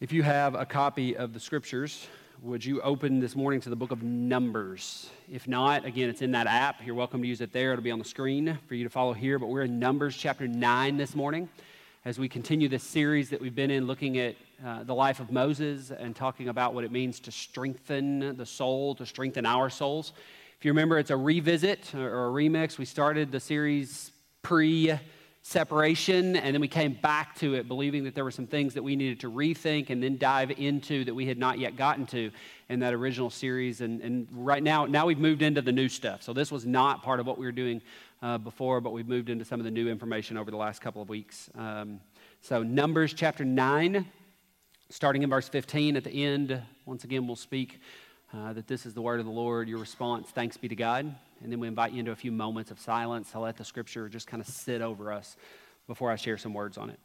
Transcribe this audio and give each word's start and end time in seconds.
If 0.00 0.12
you 0.12 0.22
have 0.22 0.54
a 0.54 0.64
copy 0.64 1.14
of 1.14 1.34
the 1.34 1.40
scriptures, 1.40 2.06
would 2.40 2.64
you 2.64 2.80
open 2.80 3.20
this 3.20 3.36
morning 3.36 3.60
to 3.60 3.68
the 3.68 3.76
book 3.76 3.90
of 3.90 4.02
Numbers? 4.02 5.10
If 5.30 5.46
not, 5.46 5.84
again, 5.84 6.08
it's 6.08 6.22
in 6.22 6.30
that 6.30 6.46
app. 6.46 6.76
You're 6.82 6.94
welcome 6.94 7.20
to 7.20 7.28
use 7.28 7.42
it 7.42 7.52
there. 7.52 7.72
It'll 7.72 7.82
be 7.82 7.90
on 7.90 7.98
the 7.98 8.06
screen 8.06 8.58
for 8.66 8.74
you 8.74 8.84
to 8.84 8.88
follow 8.88 9.12
here. 9.12 9.38
But 9.38 9.48
we're 9.48 9.64
in 9.64 9.78
Numbers 9.78 10.16
chapter 10.16 10.48
9 10.48 10.96
this 10.96 11.14
morning 11.14 11.50
as 12.06 12.18
we 12.18 12.30
continue 12.30 12.66
this 12.66 12.82
series 12.82 13.28
that 13.28 13.42
we've 13.42 13.54
been 13.54 13.70
in 13.70 13.86
looking 13.86 14.16
at 14.16 14.36
uh, 14.64 14.84
the 14.84 14.94
life 14.94 15.20
of 15.20 15.30
Moses 15.30 15.90
and 15.90 16.16
talking 16.16 16.48
about 16.48 16.72
what 16.72 16.84
it 16.84 16.92
means 16.92 17.20
to 17.20 17.30
strengthen 17.30 18.38
the 18.38 18.46
soul, 18.46 18.94
to 18.94 19.04
strengthen 19.04 19.44
our 19.44 19.68
souls. 19.68 20.14
If 20.58 20.64
you 20.64 20.70
remember, 20.70 20.98
it's 20.98 21.10
a 21.10 21.16
revisit 21.18 21.94
or 21.94 22.28
a 22.28 22.30
remix. 22.30 22.78
We 22.78 22.86
started 22.86 23.30
the 23.30 23.40
series 23.40 24.12
pre 24.40 24.98
separation, 25.50 26.36
and 26.36 26.54
then 26.54 26.60
we 26.60 26.68
came 26.68 26.92
back 26.92 27.34
to 27.34 27.54
it 27.54 27.66
believing 27.66 28.04
that 28.04 28.14
there 28.14 28.22
were 28.22 28.30
some 28.30 28.46
things 28.46 28.72
that 28.72 28.82
we 28.84 28.94
needed 28.94 29.18
to 29.18 29.28
rethink 29.28 29.90
and 29.90 30.00
then 30.00 30.16
dive 30.16 30.52
into 30.52 31.04
that 31.04 31.12
we 31.12 31.26
had 31.26 31.38
not 31.38 31.58
yet 31.58 31.76
gotten 31.76 32.06
to 32.06 32.30
in 32.68 32.78
that 32.78 32.94
original 32.94 33.30
series. 33.30 33.80
And, 33.80 34.00
and 34.00 34.28
right 34.32 34.62
now, 34.62 34.86
now 34.86 35.06
we've 35.06 35.18
moved 35.18 35.42
into 35.42 35.60
the 35.60 35.72
new 35.72 35.88
stuff. 35.88 36.22
So 36.22 36.32
this 36.32 36.52
was 36.52 36.66
not 36.66 37.02
part 37.02 37.18
of 37.18 37.26
what 37.26 37.36
we 37.36 37.46
were 37.46 37.52
doing 37.52 37.82
uh, 38.22 38.38
before, 38.38 38.80
but 38.80 38.92
we've 38.92 39.08
moved 39.08 39.28
into 39.28 39.44
some 39.44 39.58
of 39.58 39.64
the 39.64 39.72
new 39.72 39.88
information 39.88 40.36
over 40.36 40.52
the 40.52 40.56
last 40.56 40.80
couple 40.80 41.02
of 41.02 41.08
weeks. 41.08 41.50
Um, 41.58 41.98
so 42.42 42.62
Numbers 42.62 43.12
chapter 43.12 43.44
9, 43.44 44.06
starting 44.88 45.24
in 45.24 45.30
verse 45.30 45.48
15 45.48 45.96
at 45.96 46.04
the 46.04 46.24
end, 46.24 46.62
once 46.86 47.02
again, 47.02 47.26
we'll 47.26 47.34
speak 47.34 47.80
uh, 48.32 48.52
that 48.52 48.68
this 48.68 48.86
is 48.86 48.94
the 48.94 49.02
word 49.02 49.18
of 49.18 49.26
the 49.26 49.32
Lord. 49.32 49.68
Your 49.68 49.80
response, 49.80 50.28
thanks 50.30 50.56
be 50.56 50.68
to 50.68 50.76
God. 50.76 51.12
And 51.42 51.50
then 51.50 51.60
we 51.60 51.68
invite 51.68 51.92
you 51.92 52.00
into 52.00 52.12
a 52.12 52.16
few 52.16 52.32
moments 52.32 52.70
of 52.70 52.78
silence. 52.78 53.30
I'll 53.34 53.42
let 53.42 53.56
the 53.56 53.64
scripture 53.64 54.08
just 54.08 54.26
kind 54.26 54.40
of 54.40 54.46
sit 54.46 54.82
over 54.82 55.12
us 55.12 55.36
before 55.86 56.10
I 56.10 56.16
share 56.16 56.36
some 56.36 56.52
words 56.52 56.76
on 56.76 56.90
it. 56.90 57.00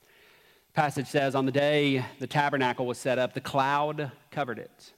The 0.00 0.74
passage 0.74 1.06
says, 1.06 1.34
On 1.34 1.46
the 1.46 1.52
day 1.52 2.04
the 2.18 2.26
tabernacle 2.26 2.86
was 2.86 2.98
set 2.98 3.18
up, 3.18 3.32
the 3.32 3.40
cloud 3.40 4.12
covered 4.30 4.58
it. 4.58 4.92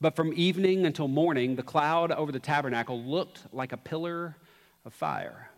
But 0.00 0.14
from 0.14 0.32
evening 0.34 0.84
until 0.84 1.08
morning, 1.08 1.56
the 1.56 1.62
cloud 1.62 2.12
over 2.12 2.30
the 2.30 2.38
tabernacle 2.38 3.02
looked 3.02 3.46
like 3.52 3.72
a 3.72 3.76
pillar 3.76 4.36
of 4.84 4.92
fire. 4.92 5.50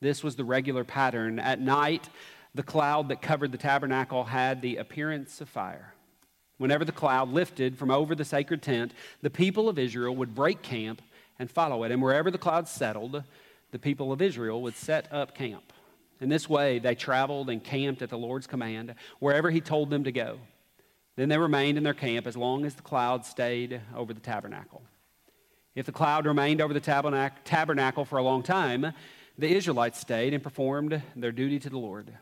This 0.00 0.24
was 0.24 0.36
the 0.36 0.44
regular 0.44 0.84
pattern. 0.84 1.38
At 1.38 1.60
night, 1.60 2.08
the 2.54 2.62
cloud 2.62 3.08
that 3.08 3.20
covered 3.20 3.52
the 3.52 3.58
tabernacle 3.58 4.24
had 4.24 4.62
the 4.62 4.76
appearance 4.76 5.40
of 5.40 5.48
fire. 5.48 5.94
Whenever 6.58 6.84
the 6.84 6.92
cloud 6.92 7.30
lifted 7.30 7.78
from 7.78 7.90
over 7.90 8.14
the 8.14 8.24
sacred 8.24 8.62
tent, 8.62 8.92
the 9.22 9.30
people 9.30 9.68
of 9.68 9.78
Israel 9.78 10.14
would 10.16 10.34
break 10.34 10.60
camp 10.60 11.00
and 11.38 11.50
follow 11.50 11.84
it. 11.84 11.92
And 11.92 12.02
wherever 12.02 12.30
the 12.30 12.38
cloud 12.38 12.68
settled, 12.68 13.22
the 13.70 13.78
people 13.78 14.12
of 14.12 14.20
Israel 14.20 14.60
would 14.62 14.76
set 14.76 15.12
up 15.12 15.34
camp. 15.34 15.72
In 16.20 16.28
this 16.28 16.48
way, 16.48 16.80
they 16.80 16.96
traveled 16.96 17.48
and 17.48 17.62
camped 17.62 18.02
at 18.02 18.10
the 18.10 18.18
Lord's 18.18 18.48
command, 18.48 18.94
wherever 19.20 19.50
He 19.50 19.60
told 19.60 19.88
them 19.88 20.04
to 20.04 20.12
go. 20.12 20.38
Then 21.14 21.28
they 21.28 21.38
remained 21.38 21.78
in 21.78 21.84
their 21.84 21.94
camp 21.94 22.26
as 22.26 22.36
long 22.36 22.64
as 22.64 22.74
the 22.74 22.82
cloud 22.82 23.24
stayed 23.24 23.80
over 23.94 24.12
the 24.12 24.20
tabernacle. 24.20 24.82
If 25.74 25.86
the 25.86 25.92
cloud 25.92 26.26
remained 26.26 26.60
over 26.60 26.74
the 26.74 26.80
tabernacle 27.44 28.04
for 28.04 28.18
a 28.18 28.22
long 28.22 28.42
time, 28.42 28.92
the 29.36 29.48
Israelites 29.48 30.00
stayed 30.00 30.34
and 30.34 30.42
performed 30.42 31.00
their 31.14 31.30
duty 31.30 31.60
to 31.60 31.70
the 31.70 31.78
Lord. 31.78 32.12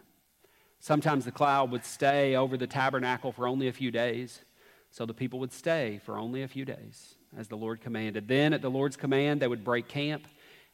Sometimes 0.80 1.24
the 1.24 1.32
cloud 1.32 1.70
would 1.70 1.84
stay 1.84 2.36
over 2.36 2.56
the 2.56 2.66
tabernacle 2.66 3.32
for 3.32 3.48
only 3.48 3.68
a 3.68 3.72
few 3.72 3.90
days, 3.90 4.42
so 4.90 5.04
the 5.04 5.14
people 5.14 5.40
would 5.40 5.52
stay 5.52 6.00
for 6.04 6.18
only 6.18 6.42
a 6.42 6.48
few 6.48 6.64
days, 6.64 7.16
as 7.36 7.48
the 7.48 7.56
Lord 7.56 7.80
commanded. 7.80 8.28
Then, 8.28 8.52
at 8.52 8.62
the 8.62 8.70
Lord's 8.70 8.96
command, 8.96 9.40
they 9.40 9.48
would 9.48 9.64
break 9.64 9.88
camp 9.88 10.26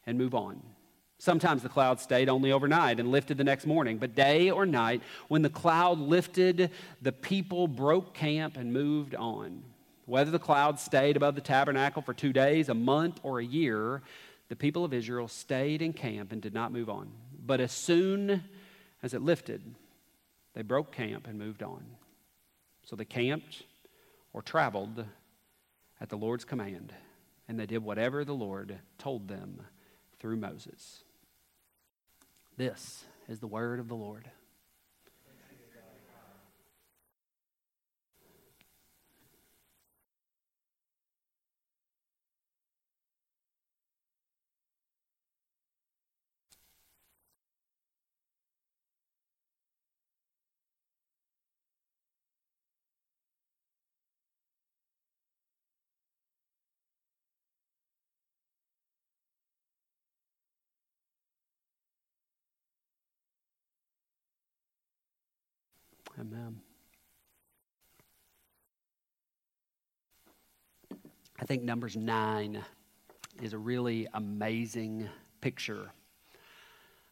and 0.05 0.17
move 0.17 0.35
on. 0.35 0.61
Sometimes 1.17 1.63
the 1.63 1.69
cloud 1.69 1.99
stayed 1.99 2.27
only 2.27 2.51
overnight 2.51 2.99
and 2.99 3.09
lifted 3.09 3.37
the 3.37 3.43
next 3.43 3.65
morning, 3.65 3.97
but 3.97 4.13
day 4.13 4.49
or 4.49 4.65
night, 4.65 5.01
when 5.29 5.41
the 5.41 5.49
cloud 5.49 5.97
lifted, 5.97 6.69
the 7.01 7.13
people 7.13 7.67
broke 7.67 8.13
camp 8.13 8.57
and 8.57 8.73
moved 8.73 9.15
on. 9.15 9.63
Whether 10.05 10.31
the 10.31 10.39
cloud 10.39 10.79
stayed 10.79 11.15
above 11.15 11.35
the 11.35 11.41
tabernacle 11.41 12.01
for 12.01 12.13
two 12.13 12.33
days, 12.33 12.67
a 12.67 12.73
month, 12.73 13.21
or 13.23 13.39
a 13.39 13.45
year, 13.45 14.01
the 14.49 14.55
people 14.55 14.83
of 14.83 14.93
Israel 14.93 15.29
stayed 15.29 15.81
in 15.81 15.93
camp 15.93 16.33
and 16.33 16.41
did 16.41 16.53
not 16.53 16.73
move 16.73 16.89
on. 16.89 17.09
But 17.45 17.61
as 17.61 17.71
soon 17.71 18.43
as 19.01 19.13
it 19.13 19.21
lifted, 19.21 19.61
they 20.53 20.61
broke 20.61 20.91
camp 20.91 21.27
and 21.27 21.37
moved 21.37 21.63
on. 21.63 21.83
So 22.83 22.95
they 22.95 23.05
camped 23.05 23.63
or 24.33 24.41
traveled 24.41 25.05
at 25.99 26.09
the 26.09 26.17
Lord's 26.17 26.45
command, 26.45 26.93
and 27.47 27.59
they 27.59 27.65
did 27.65 27.83
whatever 27.83 28.25
the 28.25 28.33
Lord 28.33 28.79
told 28.97 29.27
them 29.27 29.61
through 30.19 30.37
Moses. 30.37 31.03
This 32.57 33.05
is 33.27 33.39
the 33.39 33.47
word 33.47 33.79
of 33.79 33.87
the 33.87 33.95
Lord. 33.95 34.29
Amen. 66.19 66.61
I 71.39 71.45
think 71.45 71.63
Numbers 71.63 71.97
9 71.97 72.63
is 73.41 73.53
a 73.53 73.57
really 73.57 74.07
amazing 74.13 75.09
picture 75.41 75.89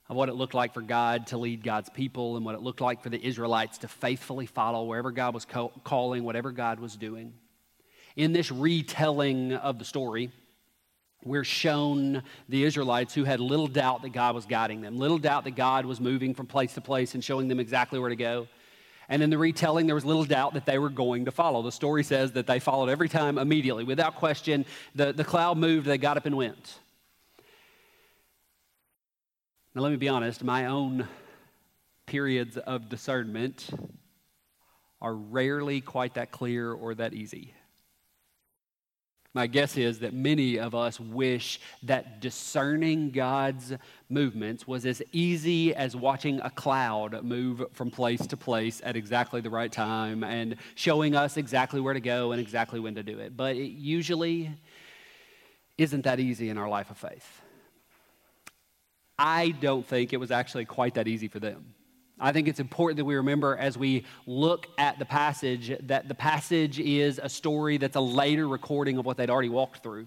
of 0.08 0.16
what 0.16 0.30
it 0.30 0.34
looked 0.34 0.54
like 0.54 0.74
for 0.74 0.82
God 0.82 1.28
to 1.28 1.38
lead 1.38 1.64
God's 1.64 1.90
people 1.90 2.38
and 2.38 2.46
what 2.46 2.54
it 2.54 2.62
looked 2.62 2.80
like 2.80 3.02
for 3.02 3.10
the 3.10 3.26
Israelites 3.26 3.80
to 3.80 3.88
faithfully 3.88 4.46
follow 4.46 4.84
wherever 4.84 5.10
God 5.12 5.34
was 5.34 5.48
calling, 5.84 6.24
whatever 6.24 6.52
God 6.52 6.80
was 6.80 6.96
doing. 6.96 7.34
In 8.16 8.34
this 8.34 8.52
retelling 8.52 9.54
of 9.54 9.80
the 9.80 9.86
story, 9.86 10.32
we're 11.24 11.44
shown 11.44 12.22
the 12.50 12.64
Israelites 12.64 13.16
who 13.16 13.24
had 13.24 13.40
little 13.40 13.68
doubt 13.68 14.04
that 14.04 14.14
God 14.14 14.36
was 14.36 14.46
guiding 14.46 14.82
them, 14.82 14.98
little 14.98 15.18
doubt 15.18 15.46
that 15.46 15.56
God 15.56 15.86
was 15.86 16.00
moving 16.00 16.36
from 16.36 16.46
place 16.46 16.74
to 16.76 16.82
place 16.82 17.16
and 17.16 17.24
showing 17.24 17.48
them 17.48 17.60
exactly 17.60 17.98
where 17.98 18.10
to 18.10 18.16
go. 18.16 18.48
And 19.12 19.22
in 19.22 19.30
the 19.30 19.38
retelling, 19.38 19.88
there 19.88 19.96
was 19.96 20.06
little 20.06 20.24
doubt 20.24 20.54
that 20.54 20.66
they 20.66 20.80
were 20.80 20.90
going 20.90 21.26
to 21.26 21.32
follow. 21.32 21.62
The 21.64 21.72
story 21.74 22.02
says 22.02 22.32
that 22.32 22.48
they 22.48 22.62
followed 22.62 22.88
every 22.88 23.10
time 23.10 23.38
immediately, 23.38 23.84
without 23.84 24.16
question. 24.16 24.66
The, 24.96 25.12
the 25.12 25.26
cloud 25.26 25.58
moved, 25.58 25.86
they 25.86 25.98
got 25.98 26.16
up 26.16 26.26
and 26.26 26.38
went. 26.38 26.80
Now, 29.76 29.82
let 29.82 29.92
me 29.92 29.98
be 29.98 30.08
honest, 30.08 30.46
my 30.46 30.68
own 30.68 31.10
periods 32.06 32.56
of 32.56 32.88
discernment 32.88 33.70
are 35.02 35.14
rarely 35.14 35.82
quite 35.82 36.14
that 36.14 36.32
clear 36.32 36.72
or 36.72 36.96
that 36.96 37.14
easy. 37.14 37.54
My 39.34 39.48
guess 39.48 39.78
is 39.78 40.00
that 40.00 40.14
many 40.14 40.60
of 40.60 40.76
us 40.76 41.00
wish 41.00 41.62
that 41.84 42.20
discerning 42.20 43.12
God's 43.12 43.74
movements 44.10 44.68
was 44.68 44.86
as 44.86 45.02
easy 45.14 45.74
as 45.74 45.96
watching 45.96 46.42
a 46.42 46.50
cloud 46.50 47.24
move 47.24 47.64
from 47.72 47.92
place 47.92 48.26
to 48.28 48.36
place 48.36 48.82
at 48.84 48.98
exactly 48.98 49.40
the 49.40 49.50
right 49.50 49.72
time 49.72 50.26
and 50.26 50.58
showing 50.76 51.16
us 51.16 51.38
exactly 51.38 51.80
where 51.80 51.94
to 51.94 52.02
go 52.02 52.34
and 52.34 52.42
exactly 52.42 52.82
when 52.82 52.96
to 52.96 53.04
do 53.04 53.20
it. 53.20 53.38
But 53.38 53.56
it 53.56 53.72
usually 53.72 54.52
isn't 55.78 56.04
that 56.04 56.20
easy 56.20 56.50
in 56.50 56.58
our 56.58 56.68
life 56.68 56.92
of 56.92 56.98
faith. 56.98 57.42
I 59.18 59.52
don't 59.52 59.86
think 59.86 60.12
it 60.12 60.18
was 60.18 60.32
actually 60.32 60.66
quite 60.66 60.96
that 60.96 61.08
easy 61.08 61.30
for 61.30 61.40
them. 61.40 61.74
I 62.22 62.32
think 62.32 62.48
it's 62.48 62.60
important 62.60 62.98
that 62.98 63.06
we 63.06 63.16
remember 63.16 63.58
as 63.58 63.80
we 63.80 64.06
look 64.28 64.68
at 64.78 65.00
the 65.00 65.06
passage 65.06 65.76
that 65.88 66.08
the 66.08 66.14
passage 66.14 66.80
is 66.80 67.20
a 67.22 67.28
story 67.28 67.78
that's 67.78 67.96
a 67.96 68.02
later 68.02 68.48
recording 68.48 69.00
of 69.00 69.06
what 69.06 69.18
they'd 69.18 69.32
already 69.32 69.50
walked 69.50 69.82
through, 69.82 70.06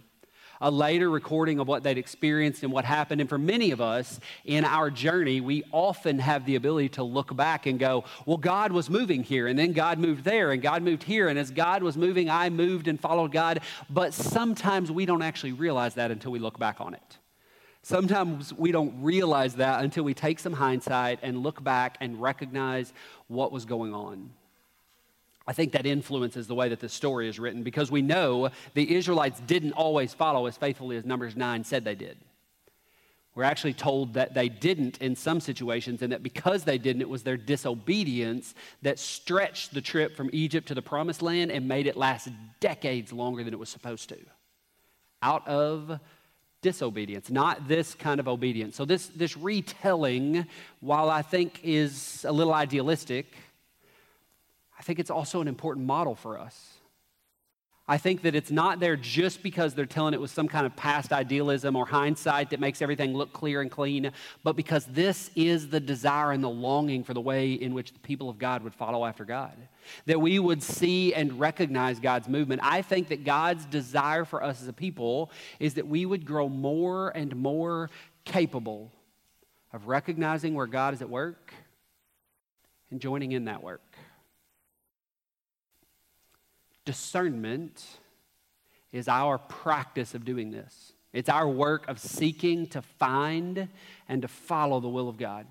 a 0.60 0.70
later 0.70 1.10
recording 1.10 1.58
of 1.58 1.66
what 1.66 1.82
they'd 1.82 1.98
experienced 1.98 2.62
and 2.62 2.70
what 2.70 2.84
happened. 2.84 3.20
And 3.20 3.28
for 3.28 3.36
many 3.36 3.72
of 3.72 3.80
us 3.80 4.20
in 4.44 4.64
our 4.64 4.90
journey, 4.90 5.40
we 5.40 5.64
often 5.72 6.20
have 6.20 6.46
the 6.46 6.54
ability 6.54 6.90
to 6.90 7.02
look 7.02 7.34
back 7.34 7.66
and 7.66 7.80
go, 7.80 8.04
well, 8.26 8.36
God 8.36 8.70
was 8.70 8.88
moving 8.88 9.24
here, 9.24 9.48
and 9.48 9.58
then 9.58 9.72
God 9.72 9.98
moved 9.98 10.22
there, 10.22 10.52
and 10.52 10.62
God 10.62 10.84
moved 10.84 11.02
here. 11.02 11.28
And 11.28 11.36
as 11.36 11.50
God 11.50 11.82
was 11.82 11.96
moving, 11.96 12.30
I 12.30 12.48
moved 12.48 12.86
and 12.86 13.00
followed 13.00 13.32
God. 13.32 13.60
But 13.90 14.14
sometimes 14.14 14.92
we 14.92 15.04
don't 15.04 15.22
actually 15.22 15.52
realize 15.52 15.94
that 15.94 16.12
until 16.12 16.30
we 16.30 16.38
look 16.38 16.60
back 16.60 16.80
on 16.80 16.94
it. 16.94 17.18
Sometimes 17.84 18.50
we 18.54 18.72
don't 18.72 19.02
realize 19.02 19.56
that 19.56 19.84
until 19.84 20.04
we 20.04 20.14
take 20.14 20.38
some 20.38 20.54
hindsight 20.54 21.18
and 21.20 21.42
look 21.42 21.62
back 21.62 21.98
and 22.00 22.18
recognize 22.18 22.94
what 23.28 23.52
was 23.52 23.66
going 23.66 23.92
on. 23.92 24.30
I 25.46 25.52
think 25.52 25.72
that 25.72 25.84
influences 25.84 26.46
the 26.46 26.54
way 26.54 26.70
that 26.70 26.80
the 26.80 26.88
story 26.88 27.28
is 27.28 27.38
written 27.38 27.62
because 27.62 27.90
we 27.90 28.00
know 28.00 28.48
the 28.72 28.94
Israelites 28.94 29.38
didn't 29.40 29.72
always 29.72 30.14
follow 30.14 30.46
as 30.46 30.56
faithfully 30.56 30.96
as 30.96 31.04
Numbers 31.04 31.36
9 31.36 31.62
said 31.62 31.84
they 31.84 31.94
did. 31.94 32.16
We're 33.34 33.44
actually 33.44 33.74
told 33.74 34.14
that 34.14 34.32
they 34.32 34.48
didn't 34.48 34.96
in 35.02 35.14
some 35.14 35.38
situations, 35.38 36.00
and 36.00 36.12
that 36.12 36.22
because 36.22 36.64
they 36.64 36.78
didn't, 36.78 37.02
it 37.02 37.08
was 37.10 37.22
their 37.22 37.36
disobedience 37.36 38.54
that 38.80 38.98
stretched 38.98 39.74
the 39.74 39.82
trip 39.82 40.16
from 40.16 40.30
Egypt 40.32 40.68
to 40.68 40.74
the 40.74 40.80
promised 40.80 41.20
land 41.20 41.50
and 41.50 41.68
made 41.68 41.86
it 41.86 41.98
last 41.98 42.30
decades 42.60 43.12
longer 43.12 43.44
than 43.44 43.52
it 43.52 43.58
was 43.58 43.68
supposed 43.68 44.08
to. 44.08 44.18
Out 45.20 45.46
of 45.46 46.00
disobedience, 46.64 47.30
not 47.30 47.68
this 47.68 47.94
kind 47.94 48.18
of 48.18 48.26
obedience. 48.26 48.74
So, 48.74 48.84
this, 48.86 49.06
this 49.08 49.36
retelling, 49.36 50.46
while 50.80 51.10
I 51.10 51.20
think 51.22 51.60
is 51.62 52.24
a 52.26 52.32
little 52.32 52.54
idealistic, 52.54 53.26
I 54.76 54.82
think 54.82 54.98
it's 54.98 55.10
also 55.10 55.40
an 55.42 55.46
important 55.46 55.86
model 55.86 56.14
for 56.14 56.38
us. 56.38 56.73
I 57.86 57.98
think 57.98 58.22
that 58.22 58.34
it's 58.34 58.50
not 58.50 58.80
there 58.80 58.96
just 58.96 59.42
because 59.42 59.74
they're 59.74 59.84
telling 59.84 60.14
it 60.14 60.20
with 60.20 60.30
some 60.30 60.48
kind 60.48 60.64
of 60.64 60.74
past 60.74 61.12
idealism 61.12 61.76
or 61.76 61.84
hindsight 61.84 62.48
that 62.50 62.60
makes 62.60 62.80
everything 62.80 63.12
look 63.12 63.34
clear 63.34 63.60
and 63.60 63.70
clean, 63.70 64.10
but 64.42 64.56
because 64.56 64.86
this 64.86 65.30
is 65.36 65.68
the 65.68 65.80
desire 65.80 66.32
and 66.32 66.42
the 66.42 66.48
longing 66.48 67.04
for 67.04 67.12
the 67.12 67.20
way 67.20 67.52
in 67.52 67.74
which 67.74 67.92
the 67.92 67.98
people 67.98 68.30
of 68.30 68.38
God 68.38 68.62
would 68.62 68.74
follow 68.74 69.04
after 69.04 69.26
God. 69.26 69.54
That 70.06 70.18
we 70.18 70.38
would 70.38 70.62
see 70.62 71.12
and 71.12 71.38
recognize 71.38 72.00
God's 72.00 72.26
movement. 72.26 72.62
I 72.64 72.80
think 72.80 73.08
that 73.08 73.22
God's 73.22 73.66
desire 73.66 74.24
for 74.24 74.42
us 74.42 74.62
as 74.62 74.68
a 74.68 74.72
people 74.72 75.30
is 75.60 75.74
that 75.74 75.86
we 75.86 76.06
would 76.06 76.24
grow 76.24 76.48
more 76.48 77.10
and 77.10 77.36
more 77.36 77.90
capable 78.24 78.92
of 79.74 79.88
recognizing 79.88 80.54
where 80.54 80.66
God 80.66 80.94
is 80.94 81.02
at 81.02 81.10
work 81.10 81.52
and 82.90 82.98
joining 82.98 83.32
in 83.32 83.44
that 83.44 83.62
work. 83.62 83.83
Discernment 86.84 87.84
is 88.92 89.08
our 89.08 89.38
practice 89.38 90.14
of 90.14 90.24
doing 90.24 90.50
this. 90.50 90.92
It's 91.12 91.28
our 91.28 91.48
work 91.48 91.88
of 91.88 91.98
seeking 91.98 92.66
to 92.68 92.82
find 92.82 93.68
and 94.08 94.22
to 94.22 94.28
follow 94.28 94.80
the 94.80 94.88
will 94.88 95.08
of 95.08 95.16
God. 95.16 95.46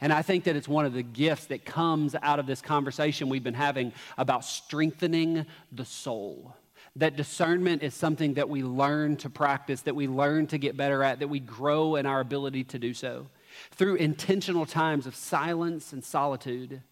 And 0.00 0.12
I 0.12 0.22
think 0.22 0.44
that 0.44 0.56
it's 0.56 0.68
one 0.68 0.84
of 0.84 0.92
the 0.92 1.02
gifts 1.02 1.46
that 1.46 1.64
comes 1.64 2.14
out 2.22 2.38
of 2.38 2.46
this 2.46 2.60
conversation 2.60 3.28
we've 3.28 3.44
been 3.44 3.54
having 3.54 3.92
about 4.18 4.44
strengthening 4.44 5.46
the 5.72 5.84
soul. 5.84 6.54
That 6.96 7.16
discernment 7.16 7.82
is 7.82 7.94
something 7.94 8.34
that 8.34 8.48
we 8.48 8.62
learn 8.62 9.16
to 9.18 9.30
practice, 9.30 9.82
that 9.82 9.94
we 9.94 10.08
learn 10.08 10.46
to 10.48 10.58
get 10.58 10.76
better 10.76 11.02
at, 11.02 11.20
that 11.20 11.28
we 11.28 11.40
grow 11.40 11.96
in 11.96 12.06
our 12.06 12.20
ability 12.20 12.64
to 12.64 12.78
do 12.78 12.94
so. 12.94 13.26
Through 13.70 13.96
intentional 13.96 14.66
times 14.66 15.06
of 15.06 15.14
silence 15.14 15.92
and 15.92 16.04
solitude, 16.04 16.82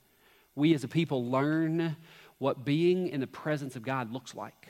we 0.54 0.72
as 0.74 0.84
a 0.84 0.88
people 0.88 1.30
learn 1.30 1.96
what 2.38 2.64
being 2.64 3.08
in 3.08 3.20
the 3.20 3.26
presence 3.26 3.76
of 3.76 3.82
God 3.82 4.12
looks 4.12 4.34
like. 4.34 4.68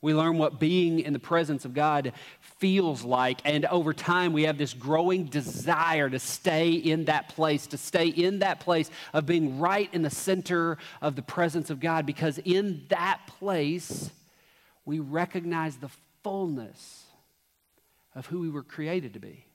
We 0.00 0.14
learn 0.14 0.38
what 0.38 0.60
being 0.60 1.00
in 1.00 1.12
the 1.12 1.18
presence 1.18 1.64
of 1.64 1.74
God 1.74 2.12
feels 2.40 3.02
like. 3.02 3.40
And 3.44 3.64
over 3.64 3.92
time, 3.92 4.32
we 4.32 4.44
have 4.44 4.56
this 4.56 4.72
growing 4.72 5.24
desire 5.24 6.08
to 6.08 6.20
stay 6.20 6.72
in 6.72 7.06
that 7.06 7.30
place, 7.30 7.66
to 7.68 7.78
stay 7.78 8.06
in 8.06 8.38
that 8.38 8.60
place 8.60 8.90
of 9.12 9.26
being 9.26 9.58
right 9.58 9.92
in 9.92 10.02
the 10.02 10.10
center 10.10 10.78
of 11.02 11.16
the 11.16 11.22
presence 11.22 11.68
of 11.70 11.80
God, 11.80 12.06
because 12.06 12.38
in 12.38 12.84
that 12.90 13.26
place, 13.26 14.10
we 14.84 15.00
recognize 15.00 15.76
the 15.76 15.90
fullness 16.22 17.06
of 18.14 18.26
who 18.26 18.40
we 18.40 18.50
were 18.50 18.62
created 18.62 19.14
to 19.14 19.20
be 19.20 19.47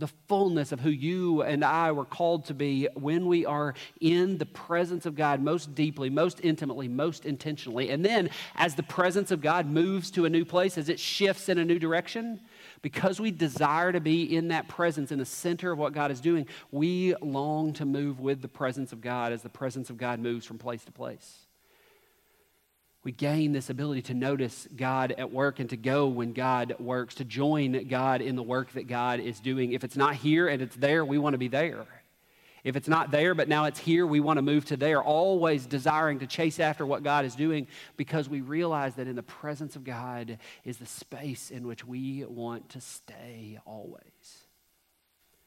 the 0.00 0.08
fullness 0.28 0.72
of 0.72 0.80
who 0.80 0.90
you 0.90 1.42
and 1.42 1.64
I 1.64 1.92
were 1.92 2.04
called 2.04 2.46
to 2.46 2.54
be 2.54 2.88
when 2.94 3.26
we 3.26 3.46
are 3.46 3.74
in 4.00 4.38
the 4.38 4.46
presence 4.46 5.06
of 5.06 5.14
God 5.14 5.40
most 5.40 5.74
deeply, 5.74 6.10
most 6.10 6.40
intimately, 6.42 6.88
most 6.88 7.26
intentionally. 7.26 7.90
And 7.90 8.04
then 8.04 8.30
as 8.56 8.74
the 8.74 8.82
presence 8.82 9.30
of 9.30 9.40
God 9.40 9.66
moves 9.66 10.10
to 10.12 10.24
a 10.24 10.30
new 10.30 10.44
place, 10.44 10.78
as 10.78 10.88
it 10.88 10.98
shifts 10.98 11.48
in 11.48 11.58
a 11.58 11.64
new 11.64 11.78
direction, 11.78 12.40
because 12.82 13.20
we 13.20 13.30
desire 13.30 13.92
to 13.92 14.00
be 14.00 14.34
in 14.34 14.48
that 14.48 14.68
presence, 14.68 15.12
in 15.12 15.18
the 15.18 15.24
center 15.24 15.70
of 15.70 15.78
what 15.78 15.92
God 15.92 16.10
is 16.10 16.20
doing, 16.20 16.46
we 16.70 17.14
long 17.20 17.74
to 17.74 17.84
move 17.84 18.20
with 18.20 18.40
the 18.40 18.48
presence 18.48 18.92
of 18.92 19.00
God 19.00 19.32
as 19.32 19.42
the 19.42 19.48
presence 19.48 19.90
of 19.90 19.98
God 19.98 20.18
moves 20.18 20.46
from 20.46 20.58
place 20.58 20.84
to 20.84 20.92
place 20.92 21.46
we 23.02 23.12
gain 23.12 23.52
this 23.52 23.70
ability 23.70 24.02
to 24.02 24.14
notice 24.14 24.68
God 24.76 25.12
at 25.16 25.32
work 25.32 25.58
and 25.58 25.70
to 25.70 25.76
go 25.76 26.08
when 26.08 26.32
God 26.32 26.76
works, 26.78 27.14
to 27.16 27.24
join 27.24 27.88
God 27.88 28.20
in 28.20 28.36
the 28.36 28.42
work 28.42 28.72
that 28.72 28.88
God 28.88 29.20
is 29.20 29.40
doing. 29.40 29.72
If 29.72 29.84
it's 29.84 29.96
not 29.96 30.16
here 30.16 30.48
and 30.48 30.60
it's 30.60 30.76
there, 30.76 31.04
we 31.04 31.16
want 31.16 31.32
to 31.34 31.38
be 31.38 31.48
there. 31.48 31.86
If 32.62 32.76
it's 32.76 32.88
not 32.88 33.10
there, 33.10 33.34
but 33.34 33.48
now 33.48 33.64
it's 33.64 33.78
here, 33.78 34.06
we 34.06 34.20
want 34.20 34.36
to 34.36 34.42
move 34.42 34.66
to 34.66 34.76
there, 34.76 35.02
always 35.02 35.64
desiring 35.64 36.18
to 36.18 36.26
chase 36.26 36.60
after 36.60 36.84
what 36.84 37.02
God 37.02 37.24
is 37.24 37.34
doing 37.34 37.66
because 37.96 38.28
we 38.28 38.42
realize 38.42 38.96
that 38.96 39.06
in 39.06 39.16
the 39.16 39.22
presence 39.22 39.76
of 39.76 39.84
God 39.84 40.38
is 40.64 40.76
the 40.76 40.84
space 40.84 41.50
in 41.50 41.66
which 41.66 41.86
we 41.86 42.26
want 42.26 42.68
to 42.70 42.82
stay 42.82 43.58
always. 43.64 44.02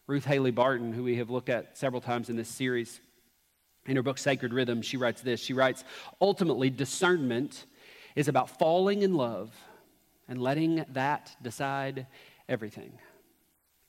Ruth 0.08 0.26
Haley 0.26 0.52
Barton, 0.52 0.92
who 0.92 1.04
we 1.04 1.18
have 1.18 1.30
looked 1.30 1.50
at 1.50 1.78
several 1.78 2.02
times 2.02 2.30
in 2.30 2.36
this 2.36 2.50
series, 2.50 3.00
in 3.86 3.96
her 3.96 4.04
book, 4.04 4.18
Sacred 4.18 4.54
Rhythm, 4.54 4.82
she 4.82 4.98
writes 4.98 5.22
this. 5.22 5.42
She 5.42 5.54
writes, 5.54 5.84
Ultimately, 6.22 6.70
discernment 6.70 7.66
is 8.16 8.28
about 8.28 8.58
falling 8.58 9.02
in 9.02 9.16
love 9.16 9.54
and 10.28 10.42
letting 10.42 10.86
that 10.94 11.36
decide 11.42 12.08
everything. 12.48 12.98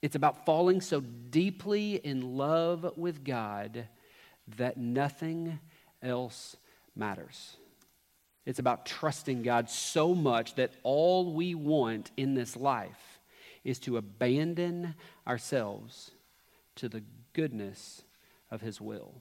It's 0.03 0.17
about 0.17 0.45
falling 0.45 0.81
so 0.81 1.01
deeply 1.01 1.95
in 1.95 2.37
love 2.37 2.93
with 2.97 3.25
God 3.25 3.89
that 4.57 4.77
nothing 4.77 5.61
else 6.03 6.57
matters. 6.97 7.57
It's 8.45 8.59
about 8.59 8.85
trusting 8.85 9.43
God 9.43 9.71
so 9.71 10.15
much 10.15 10.57
that 10.57 10.75
all 10.83 11.33
we 11.33 11.55
want 11.55 12.11
in 12.17 12.35
this 12.35 12.57
life 12.57 13.21
is 13.63 13.79
to 13.81 13.97
abandon 13.97 14.95
ourselves 15.27 16.11
to 16.77 16.89
the 16.89 17.03
goodness 17.33 18.03
of 18.51 18.61
His 18.61 18.81
will 18.81 19.15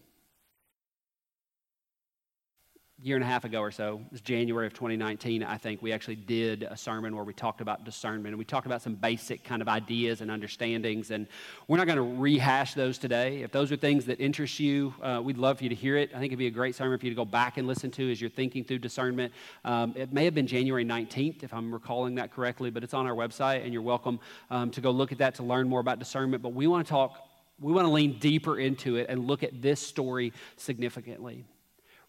year 3.04 3.18
and 3.18 3.24
a 3.24 3.28
half 3.28 3.44
ago 3.44 3.60
or 3.60 3.70
so, 3.70 4.02
it 4.06 4.12
was 4.14 4.22
January 4.22 4.66
of 4.66 4.74
2019, 4.74 5.44
I 5.44 5.58
think, 5.58 5.82
we 5.82 5.92
actually 5.92 6.16
did 6.16 6.64
a 6.64 6.78
sermon 6.78 7.14
where 7.14 7.26
we 7.26 7.34
talked 7.34 7.60
about 7.60 7.84
discernment 7.84 8.28
and 8.28 8.38
we 8.38 8.46
talked 8.46 8.66
about 8.66 8.82
some 8.82 8.96
basic 8.96 9.44
kind 9.44 9.62
of 9.62 9.68
ideas 9.68 10.22
and 10.22 10.32
understandings. 10.32 11.12
And 11.12 11.28
we're 11.68 11.78
not 11.78 11.86
going 11.86 11.98
to 11.98 12.22
rehash 12.22 12.76
those 12.76 12.98
today. 12.98 13.42
If 13.42 13.52
those 13.52 13.74
are 13.74 13.76
things 13.76 14.06
that 14.06 14.22
interest 14.22 14.58
you, 14.58 14.94
uh, 15.02 15.20
we'd 15.22 15.38
love 15.38 15.58
for 15.58 15.66
you 15.66 15.70
to 15.70 15.76
hear 15.76 15.98
it. 15.98 16.12
I 16.16 16.20
think 16.20 16.28
it'd 16.28 16.40
be 16.40 16.48
a 16.48 16.52
great 16.52 16.76
sermon 16.76 16.98
for 16.98 17.06
you 17.06 17.12
to 17.12 17.16
go 17.16 17.26
back 17.26 17.58
and 17.58 17.68
listen 17.68 17.92
to 17.92 18.10
as 18.10 18.22
you're 18.22 18.30
thinking 18.30 18.64
through 18.64 18.80
discernment. 18.80 19.34
Um, 19.66 19.94
it 19.98 20.14
may 20.14 20.24
have 20.24 20.34
been 20.34 20.48
January 20.48 20.86
19th, 20.86 21.44
if 21.44 21.54
I'm 21.54 21.74
recalling 21.74 22.16
that 22.16 22.32
correctly, 22.32 22.70
but 22.70 22.86
it's 22.86 22.94
on 22.94 23.06
our 23.06 23.16
website 23.16 23.66
and 23.66 23.74
you're 23.74 23.82
welcome 23.82 24.22
um, 24.50 24.72
to 24.72 24.80
go 24.80 24.92
look 24.92 25.12
at 25.12 25.18
that 25.18 25.36
to 25.36 25.44
learn 25.44 25.68
more 25.68 25.82
about 25.82 26.00
discernment. 26.00 26.42
But 26.42 26.54
we 26.54 26.68
want 26.68 26.88
to 26.88 26.90
talk 26.90 27.30
we 27.60 27.72
want 27.72 27.86
to 27.86 27.92
lean 27.92 28.18
deeper 28.20 28.60
into 28.60 28.96
it 28.96 29.06
and 29.10 29.28
look 29.28 29.44
at 29.44 29.62
this 29.62 29.80
story 29.80 30.34
significantly 30.58 31.46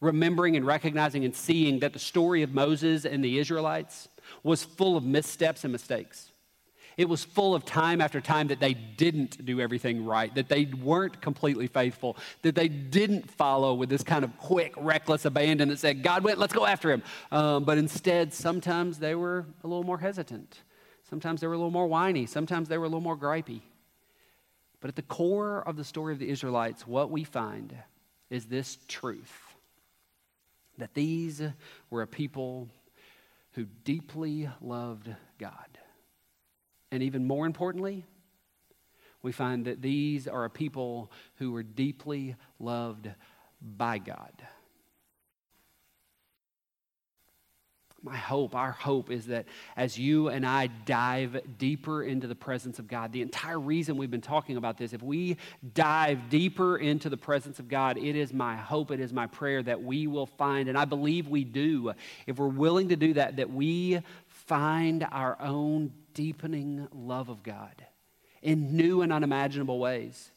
remembering 0.05 0.57
and 0.57 0.67
recognizing 0.67 1.25
and 1.25 1.35
seeing 1.35 1.81
that 1.81 1.93
the 1.93 1.99
story 1.99 2.43
of 2.43 2.53
Moses 2.53 3.05
and 3.05 3.25
the 3.25 3.39
Israelites 3.39 4.09
was 4.43 4.63
full 4.63 4.97
of 4.97 5.05
missteps 5.05 5.65
and 5.65 5.73
mistakes. 5.73 6.31
It 6.97 7.09
was 7.09 7.25
full 7.25 7.57
of 7.57 7.65
time 7.65 8.01
after 8.01 8.21
time 8.21 8.49
that 8.49 8.61
they 8.61 8.75
didn't 8.75 9.45
do 9.45 9.61
everything 9.61 10.05
right, 10.05 10.33
that 10.37 10.49
they 10.49 10.67
weren't 10.67 11.21
completely 11.21 11.67
faithful, 11.67 12.17
that 12.43 12.55
they 12.55 12.69
didn't 12.69 13.29
follow 13.29 13.75
with 13.75 13.89
this 13.89 14.05
kind 14.05 14.25
of 14.25 14.37
quick, 14.39 14.75
reckless 14.77 15.25
abandon 15.25 15.71
that 15.71 15.81
said, 15.81 16.05
God 16.05 16.23
went, 16.23 16.39
let's 16.39 16.53
go 16.53 16.65
after 16.65 16.93
him. 16.93 17.03
Um, 17.33 17.65
but 17.65 17.79
instead, 17.79 18.33
sometimes 18.33 18.99
they 18.99 19.17
were 19.17 19.45
a 19.65 19.67
little 19.67 19.83
more 19.83 19.99
hesitant. 19.99 20.61
Sometimes 21.11 21.41
they 21.41 21.49
were 21.49 21.55
a 21.55 21.59
little 21.59 21.73
more 21.73 21.89
whiny. 21.89 22.27
Sometimes 22.27 22.69
they 22.69 22.79
were 22.79 22.85
a 22.85 22.89
little 22.89 23.01
more 23.01 23.17
gripey. 23.17 23.63
But 24.81 24.89
at 24.89 24.97
the 24.97 25.03
core 25.03 25.67
of 25.67 25.77
the 25.77 25.85
story 25.85 26.13
of 26.13 26.21
the 26.21 26.29
Israelites, 26.29 26.87
what 26.87 27.11
we 27.11 27.25
find 27.25 27.75
is 28.31 28.45
this 28.47 28.79
truth 28.87 29.44
that 30.79 30.95
these 30.95 31.43
were 31.91 32.03
a 32.03 32.07
people 32.07 32.69
who 33.53 33.67
deeply 33.85 34.49
loved 34.61 35.15
God. 35.39 35.79
And 36.91 37.03
even 37.03 37.27
more 37.27 37.47
importantly, 37.47 38.05
we 39.23 39.33
find 39.33 39.65
that 39.65 39.81
these 39.81 40.29
are 40.29 40.45
a 40.45 40.51
people 40.51 41.11
who 41.37 41.53
were 41.53 41.63
deeply 41.63 42.37
loved 42.59 43.09
by 43.61 43.99
God. 43.99 44.33
My 48.05 48.17
hope, 48.17 48.55
our 48.55 48.73
hope 48.73 49.11
is 49.11 49.27
that 49.27 49.47
as 49.77 49.99
you 49.99 50.29
and 50.29 50.45
I 50.45 50.67
dive 50.67 51.41
deeper 51.57 52.03
into 52.03 52.27
the 52.27 52.35
presence 52.35 52.79
of 52.79 52.87
God, 52.87 53.13
the 53.13 53.23
entire 53.23 53.59
reason 53.59 53.97
we've 53.97 54.11
been 54.11 54.21
talking 54.21 54.59
about 54.59 54.77
this, 54.77 54.93
if 54.93 55.03
we 55.03 55.39
dive 55.73 56.29
deeper 56.29 56.77
into 56.77 57.09
the 57.09 57.17
presence 57.17 57.59
of 57.59 57.69
God, 57.69 57.97
it 57.97 58.15
is 58.15 58.33
my 58.33 58.57
hope, 58.57 58.91
it 58.91 59.01
is 59.01 59.13
my 59.13 59.27
prayer 59.27 59.63
that 59.63 59.83
we 59.83 60.07
will 60.07 60.27
find, 60.27 60.69
and 60.69 60.77
I 60.77 60.85
believe 60.85 61.29
we 61.29 61.45
do, 61.45 61.93
if 62.27 62.39
we're 62.39 62.49
willing 62.49 62.91
to 62.91 62.97
do 62.97 63.15
that, 63.15 63.37
that 63.37 63.51
we 63.51 64.01
find 64.29 65.07
our 65.11 65.41
own 65.41 65.93
deepening 66.13 66.87
love 66.93 67.31
of 67.31 67.43
God 67.43 67.87
in 68.43 68.77
new 68.77 69.01
and 69.01 69.13
unimaginable 69.13 69.79
ways. 69.79 70.31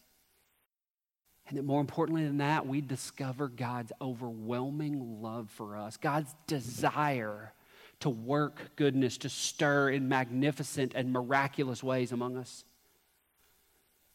And 1.50 1.58
that 1.58 1.64
more 1.64 1.82
importantly 1.82 2.26
than 2.26 2.38
that, 2.38 2.66
we 2.66 2.82
discover 2.82 3.48
God's 3.48 3.92
overwhelming 4.02 5.22
love 5.22 5.50
for 5.50 5.78
us, 5.78 5.98
God's 5.98 6.34
desire 6.46 7.54
to 8.00 8.10
work 8.10 8.76
goodness, 8.76 9.18
to 9.20 9.30
stir 9.30 9.90
in 9.90 10.08
magnificent 10.08 10.94
and 10.96 11.12
miraculous 11.12 11.84
ways 11.84 12.12
among 12.12 12.38
us. 12.38 12.64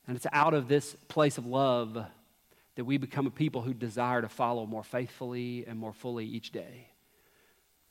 And 0.06 0.16
it's 0.16 0.26
out 0.32 0.54
of 0.54 0.68
this 0.68 0.94
place 1.08 1.38
of 1.38 1.46
love 1.46 2.04
that 2.74 2.84
we 2.84 2.96
become 2.96 3.26
a 3.26 3.30
people 3.30 3.62
who 3.62 3.74
desire 3.74 4.22
to 4.22 4.28
follow 4.28 4.66
more 4.66 4.84
faithfully 4.84 5.64
and 5.66 5.78
more 5.78 5.92
fully 5.92 6.24
each 6.24 6.52
day. 6.52 6.91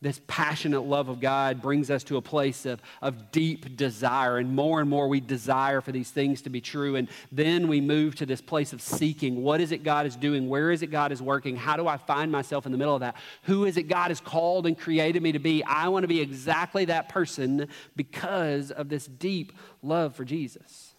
This 0.02 0.20
passionate 0.26 0.82
love 0.82 1.10
of 1.10 1.20
God 1.20 1.62
brings 1.62 1.92
us 1.92 2.04
to 2.06 2.18
a 2.18 2.24
place 2.24 2.66
of, 2.66 2.82
of 3.04 3.32
deep 3.32 3.78
desire, 3.78 4.40
and 4.40 4.56
more 4.56 4.80
and 4.80 4.90
more 4.90 5.08
we 5.08 5.20
desire 5.20 5.80
for 5.80 5.92
these 5.92 6.10
things 6.10 6.42
to 6.42 6.50
be 6.50 6.60
true. 6.60 6.96
And 6.96 7.08
then 7.32 7.68
we 7.68 7.82
move 7.82 8.16
to 8.16 8.26
this 8.26 8.42
place 8.42 8.74
of 8.74 8.82
seeking 8.82 9.44
what 9.44 9.62
is 9.62 9.72
it 9.72 9.84
God 9.84 10.08
is 10.08 10.16
doing? 10.16 10.50
Where 10.50 10.72
is 10.72 10.82
it 10.82 10.88
God 10.88 11.12
is 11.12 11.22
working? 11.22 11.56
How 11.56 11.78
do 11.78 11.88
I 11.88 11.98
find 11.98 12.32
myself 12.32 12.66
in 12.66 12.72
the 12.72 12.80
middle 12.80 12.96
of 12.96 13.02
that? 13.02 13.16
Who 13.44 13.66
is 13.66 13.78
it 13.78 13.84
God 13.84 14.10
has 14.10 14.20
called 14.20 14.66
and 14.66 14.78
created 14.78 15.22
me 15.22 15.34
to 15.34 15.40
be? 15.40 15.64
I 15.64 15.88
want 15.90 16.04
to 16.04 16.08
be 16.08 16.20
exactly 16.20 16.86
that 16.86 17.10
person 17.10 17.68
because 17.96 18.72
of 18.72 18.90
this 18.90 19.06
deep 19.06 19.54
love 19.84 20.16
for 20.16 20.26
Jesus. 20.26 20.96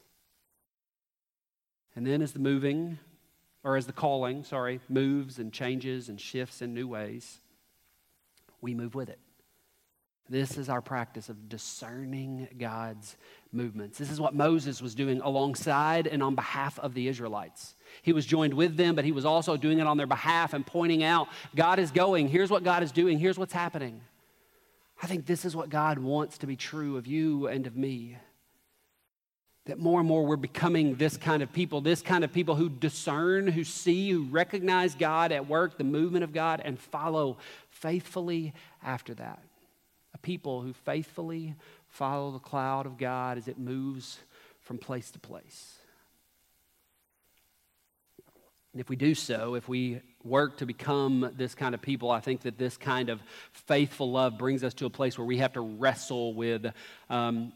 And 1.96 2.06
then 2.06 2.22
as 2.22 2.32
the 2.32 2.38
moving, 2.38 3.00
or 3.64 3.76
as 3.76 3.86
the 3.86 3.92
calling, 3.92 4.44
sorry, 4.44 4.80
moves 4.88 5.40
and 5.40 5.52
changes 5.52 6.08
and 6.08 6.20
shifts 6.20 6.62
in 6.62 6.72
new 6.72 6.86
ways, 6.86 7.40
we 8.62 8.74
move 8.74 8.94
with 8.94 9.10
it. 9.10 9.18
This 10.28 10.56
is 10.56 10.70
our 10.70 10.80
practice 10.80 11.28
of 11.28 11.50
discerning 11.50 12.48
God's 12.56 13.16
movements. 13.52 13.98
This 13.98 14.10
is 14.10 14.18
what 14.20 14.34
Moses 14.34 14.80
was 14.80 14.94
doing 14.94 15.20
alongside 15.20 16.06
and 16.06 16.22
on 16.22 16.34
behalf 16.34 16.78
of 16.78 16.94
the 16.94 17.08
Israelites. 17.08 17.74
He 18.00 18.14
was 18.14 18.24
joined 18.24 18.54
with 18.54 18.76
them, 18.78 18.94
but 18.94 19.04
he 19.04 19.12
was 19.12 19.26
also 19.26 19.58
doing 19.58 19.78
it 19.78 19.86
on 19.86 19.98
their 19.98 20.06
behalf 20.06 20.54
and 20.54 20.64
pointing 20.64 21.02
out 21.02 21.28
God 21.54 21.78
is 21.78 21.90
going. 21.90 22.28
Here's 22.28 22.50
what 22.50 22.64
God 22.64 22.82
is 22.82 22.92
doing. 22.92 23.18
Here's 23.18 23.38
what's 23.38 23.52
happening. 23.52 24.00
I 25.02 25.06
think 25.06 25.26
this 25.26 25.44
is 25.44 25.56
what 25.56 25.68
God 25.68 25.98
wants 25.98 26.38
to 26.38 26.46
be 26.46 26.56
true 26.56 26.96
of 26.96 27.06
you 27.06 27.48
and 27.48 27.66
of 27.66 27.76
me. 27.76 28.16
That 29.66 29.78
more 29.78 30.00
and 30.00 30.08
more 30.08 30.26
we're 30.26 30.36
becoming 30.36 30.96
this 30.96 31.16
kind 31.16 31.42
of 31.42 31.52
people, 31.52 31.80
this 31.80 32.02
kind 32.02 32.24
of 32.24 32.32
people 32.32 32.56
who 32.56 32.68
discern, 32.68 33.46
who 33.46 33.62
see, 33.62 34.10
who 34.10 34.24
recognize 34.24 34.96
God 34.96 35.30
at 35.30 35.48
work, 35.48 35.78
the 35.78 35.84
movement 35.84 36.24
of 36.24 36.32
God, 36.32 36.60
and 36.64 36.78
follow 36.78 37.38
faithfully 37.70 38.54
after 38.82 39.14
that. 39.14 39.38
A 40.14 40.18
people 40.18 40.62
who 40.62 40.72
faithfully 40.72 41.54
follow 41.88 42.32
the 42.32 42.40
cloud 42.40 42.86
of 42.86 42.98
God 42.98 43.38
as 43.38 43.46
it 43.46 43.58
moves 43.58 44.18
from 44.62 44.78
place 44.78 45.10
to 45.12 45.20
place. 45.20 45.78
And 48.72 48.80
if 48.80 48.88
we 48.88 48.96
do 48.96 49.14
so, 49.14 49.54
if 49.54 49.68
we 49.68 50.00
work 50.24 50.58
to 50.58 50.66
become 50.66 51.30
this 51.36 51.54
kind 51.54 51.74
of 51.74 51.82
people, 51.82 52.10
I 52.10 52.20
think 52.20 52.42
that 52.42 52.56
this 52.56 52.78
kind 52.78 53.10
of 53.10 53.20
faithful 53.52 54.10
love 54.10 54.38
brings 54.38 54.64
us 54.64 54.72
to 54.74 54.86
a 54.86 54.90
place 54.90 55.18
where 55.18 55.26
we 55.26 55.38
have 55.38 55.52
to 55.54 55.60
wrestle 55.60 56.32
with 56.32 56.72
um, 57.10 57.52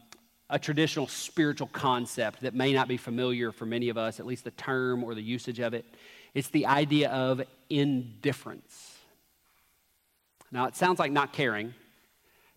a 0.49 0.57
traditional 0.57 1.07
spiritual 1.07 1.67
concept 1.67 2.41
that 2.41 2.53
may 2.53 2.73
not 2.73 2.87
be 2.87 2.97
familiar 2.97 3.51
for 3.51 3.65
many 3.65 3.89
of 3.89 3.97
us, 3.97 4.19
at 4.19 4.25
least 4.25 4.43
the 4.43 4.51
term 4.51 5.03
or 5.03 5.13
the 5.13 5.21
usage 5.21 5.59
of 5.59 5.73
it. 5.73 5.85
It's 6.33 6.49
the 6.49 6.65
idea 6.65 7.09
of 7.09 7.41
indifference. 7.69 8.95
Now, 10.51 10.65
it 10.65 10.75
sounds 10.75 10.99
like 10.99 11.11
not 11.11 11.33
caring, 11.33 11.73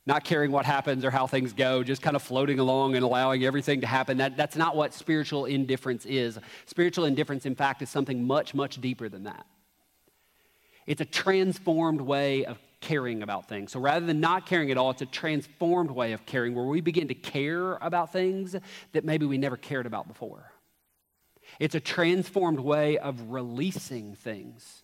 not 0.06 0.22
caring 0.22 0.52
what 0.52 0.64
happens 0.64 1.04
or 1.04 1.10
how 1.10 1.26
things 1.26 1.52
go, 1.52 1.82
just 1.82 2.00
kind 2.00 2.14
of 2.14 2.22
floating 2.22 2.60
along 2.60 2.94
and 2.94 3.04
allowing 3.04 3.44
everything 3.44 3.80
to 3.80 3.86
happen. 3.88 4.18
That, 4.18 4.36
that's 4.36 4.56
not 4.56 4.76
what 4.76 4.94
spiritual 4.94 5.46
indifference 5.46 6.06
is. 6.06 6.38
Spiritual 6.66 7.06
indifference, 7.06 7.46
in 7.46 7.56
fact, 7.56 7.82
is 7.82 7.90
something 7.90 8.24
much, 8.24 8.54
much 8.54 8.80
deeper 8.80 9.08
than 9.08 9.24
that. 9.24 9.44
It's 10.86 11.00
a 11.00 11.04
transformed 11.04 12.00
way 12.00 12.44
of 12.44 12.58
caring 12.80 13.22
about 13.22 13.48
things. 13.48 13.72
So 13.72 13.80
rather 13.80 14.06
than 14.06 14.20
not 14.20 14.46
caring 14.46 14.70
at 14.70 14.76
all, 14.76 14.90
it's 14.90 15.02
a 15.02 15.06
transformed 15.06 15.90
way 15.90 16.12
of 16.12 16.26
caring 16.26 16.54
where 16.54 16.64
we 16.64 16.80
begin 16.80 17.08
to 17.08 17.14
care 17.14 17.74
about 17.76 18.12
things 18.12 18.56
that 18.92 19.04
maybe 19.04 19.26
we 19.26 19.38
never 19.38 19.56
cared 19.56 19.86
about 19.86 20.08
before. 20.08 20.50
It's 21.58 21.74
a 21.74 21.80
transformed 21.80 22.60
way 22.60 22.98
of 22.98 23.30
releasing 23.30 24.14
things. 24.14 24.82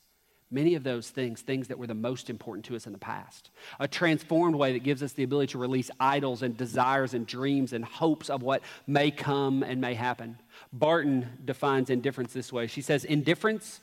Many 0.50 0.76
of 0.76 0.84
those 0.84 1.10
things, 1.10 1.42
things 1.42 1.68
that 1.68 1.78
were 1.78 1.88
the 1.88 1.94
most 1.94 2.30
important 2.30 2.66
to 2.66 2.76
us 2.76 2.86
in 2.86 2.92
the 2.92 2.98
past. 2.98 3.50
A 3.80 3.88
transformed 3.88 4.54
way 4.54 4.74
that 4.74 4.84
gives 4.84 5.02
us 5.02 5.12
the 5.12 5.24
ability 5.24 5.52
to 5.52 5.58
release 5.58 5.90
idols 5.98 6.42
and 6.42 6.56
desires 6.56 7.14
and 7.14 7.26
dreams 7.26 7.72
and 7.72 7.84
hopes 7.84 8.30
of 8.30 8.42
what 8.42 8.62
may 8.86 9.10
come 9.10 9.64
and 9.64 9.80
may 9.80 9.94
happen. 9.94 10.38
Barton 10.72 11.26
defines 11.44 11.90
indifference 11.90 12.32
this 12.32 12.52
way. 12.52 12.68
She 12.68 12.80
says, 12.80 13.04
Indifference 13.04 13.80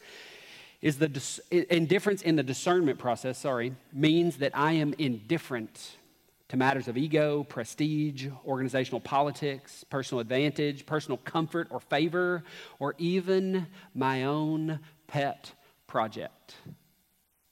is 0.83 0.97
the 0.97 1.07
dis- 1.07 1.39
indifference 1.49 2.21
in 2.21 2.35
the 2.35 2.43
discernment 2.43 2.99
process, 2.99 3.37
sorry, 3.37 3.73
means 3.93 4.37
that 4.37 4.51
I 4.53 4.73
am 4.73 4.93
indifferent 4.97 5.95
to 6.49 6.57
matters 6.57 6.89
of 6.89 6.97
ego, 6.97 7.45
prestige, 7.45 8.27
organizational 8.45 8.99
politics, 8.99 9.85
personal 9.85 10.19
advantage, 10.19 10.85
personal 10.85 11.17
comfort 11.17 11.69
or 11.71 11.79
favor, 11.79 12.43
or 12.79 12.95
even 12.97 13.65
my 13.95 14.25
own 14.25 14.81
pet 15.07 15.53
project. 15.87 16.55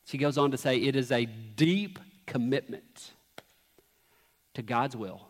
She 0.04 0.18
goes 0.18 0.38
on 0.38 0.52
to 0.52 0.58
say 0.58 0.76
it 0.76 0.98
is 0.98 1.10
a 1.10 1.24
deep 1.26 2.00
commitment 2.26 3.12
to 4.56 4.62
God's 4.62 4.98
will, 4.98 5.26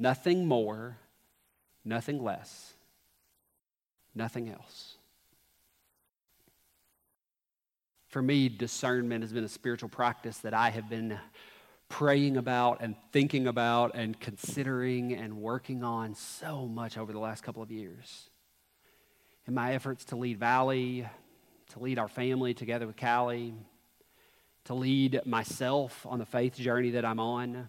nothing 0.00 0.48
more, 0.48 0.98
nothing 1.84 2.24
less, 2.24 2.72
nothing 4.16 4.48
else. 4.48 4.96
For 8.14 8.22
me, 8.22 8.48
discernment 8.48 9.24
has 9.24 9.32
been 9.32 9.42
a 9.42 9.48
spiritual 9.48 9.88
practice 9.88 10.38
that 10.38 10.54
I 10.54 10.70
have 10.70 10.88
been 10.88 11.18
praying 11.88 12.36
about 12.36 12.80
and 12.80 12.94
thinking 13.10 13.48
about 13.48 13.96
and 13.96 14.20
considering 14.20 15.14
and 15.14 15.38
working 15.38 15.82
on 15.82 16.14
so 16.14 16.68
much 16.68 16.96
over 16.96 17.12
the 17.12 17.18
last 17.18 17.42
couple 17.42 17.60
of 17.60 17.72
years. 17.72 18.30
In 19.48 19.54
my 19.54 19.74
efforts 19.74 20.04
to 20.04 20.16
lead 20.16 20.38
Valley, 20.38 21.08
to 21.70 21.78
lead 21.80 21.98
our 21.98 22.06
family 22.06 22.54
together 22.54 22.86
with 22.86 22.96
Callie, 22.96 23.52
to 24.66 24.74
lead 24.74 25.22
myself 25.26 26.06
on 26.08 26.20
the 26.20 26.24
faith 26.24 26.54
journey 26.54 26.90
that 26.90 27.04
I'm 27.04 27.18
on, 27.18 27.68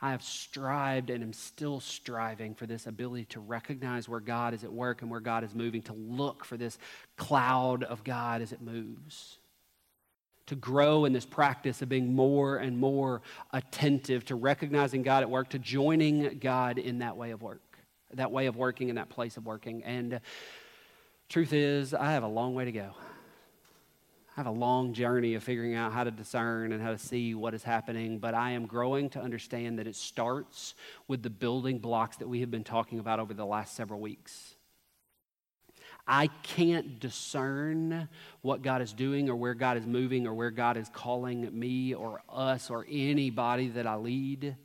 I 0.00 0.12
have 0.12 0.22
strived 0.22 1.10
and 1.10 1.20
am 1.20 1.32
still 1.32 1.80
striving 1.80 2.54
for 2.54 2.66
this 2.66 2.86
ability 2.86 3.24
to 3.30 3.40
recognize 3.40 4.08
where 4.08 4.20
God 4.20 4.54
is 4.54 4.62
at 4.62 4.72
work 4.72 5.02
and 5.02 5.10
where 5.10 5.18
God 5.18 5.42
is 5.42 5.52
moving, 5.52 5.82
to 5.82 5.94
look 5.94 6.44
for 6.44 6.56
this 6.56 6.78
cloud 7.16 7.82
of 7.82 8.04
God 8.04 8.40
as 8.40 8.52
it 8.52 8.62
moves 8.62 9.38
to 10.48 10.56
grow 10.56 11.04
in 11.04 11.12
this 11.12 11.26
practice 11.26 11.82
of 11.82 11.88
being 11.88 12.14
more 12.14 12.56
and 12.56 12.78
more 12.78 13.22
attentive 13.52 14.24
to 14.26 14.34
recognizing 14.34 15.02
God 15.02 15.22
at 15.22 15.30
work, 15.30 15.50
to 15.50 15.58
joining 15.58 16.38
God 16.38 16.78
in 16.78 16.98
that 16.98 17.16
way 17.16 17.30
of 17.30 17.42
work, 17.42 17.78
that 18.14 18.32
way 18.32 18.46
of 18.46 18.56
working, 18.56 18.88
in 18.88 18.96
that 18.96 19.08
place 19.08 19.36
of 19.36 19.46
working. 19.46 19.84
And 19.84 20.14
uh, 20.14 20.18
truth 21.28 21.52
is, 21.52 21.94
I 21.94 22.12
have 22.12 22.22
a 22.22 22.28
long 22.28 22.54
way 22.54 22.64
to 22.64 22.72
go. 22.72 22.90
I 24.36 24.40
have 24.40 24.46
a 24.46 24.50
long 24.50 24.94
journey 24.94 25.34
of 25.34 25.42
figuring 25.42 25.74
out 25.74 25.92
how 25.92 26.04
to 26.04 26.10
discern 26.10 26.72
and 26.72 26.80
how 26.80 26.92
to 26.92 26.98
see 26.98 27.34
what 27.34 27.54
is 27.54 27.62
happening, 27.62 28.18
but 28.18 28.34
I 28.34 28.52
am 28.52 28.66
growing 28.66 29.10
to 29.10 29.20
understand 29.20 29.78
that 29.80 29.86
it 29.86 29.96
starts 29.96 30.74
with 31.08 31.22
the 31.22 31.30
building 31.30 31.78
blocks 31.78 32.18
that 32.18 32.28
we 32.28 32.40
have 32.40 32.50
been 32.50 32.64
talking 32.64 33.00
about 33.00 33.20
over 33.20 33.34
the 33.34 33.44
last 33.44 33.74
several 33.74 34.00
weeks. 34.00 34.54
I 36.10 36.28
can't 36.42 36.98
discern 36.98 38.08
what 38.40 38.62
God 38.62 38.80
is 38.80 38.94
doing 38.94 39.28
or 39.28 39.36
where 39.36 39.52
God 39.52 39.76
is 39.76 39.86
moving 39.86 40.26
or 40.26 40.32
where 40.32 40.50
God 40.50 40.78
is 40.78 40.88
calling 40.88 41.56
me 41.56 41.92
or 41.92 42.22
us 42.30 42.70
or 42.70 42.86
anybody 42.90 43.68
that 43.68 43.86
I 43.86 43.96
lead 43.96 44.56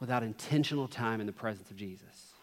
without 0.00 0.22
intentional 0.22 0.86
time 0.86 1.20
in 1.20 1.26
the 1.26 1.32
presence 1.32 1.70
of 1.70 1.76
Jesus. 1.76 2.34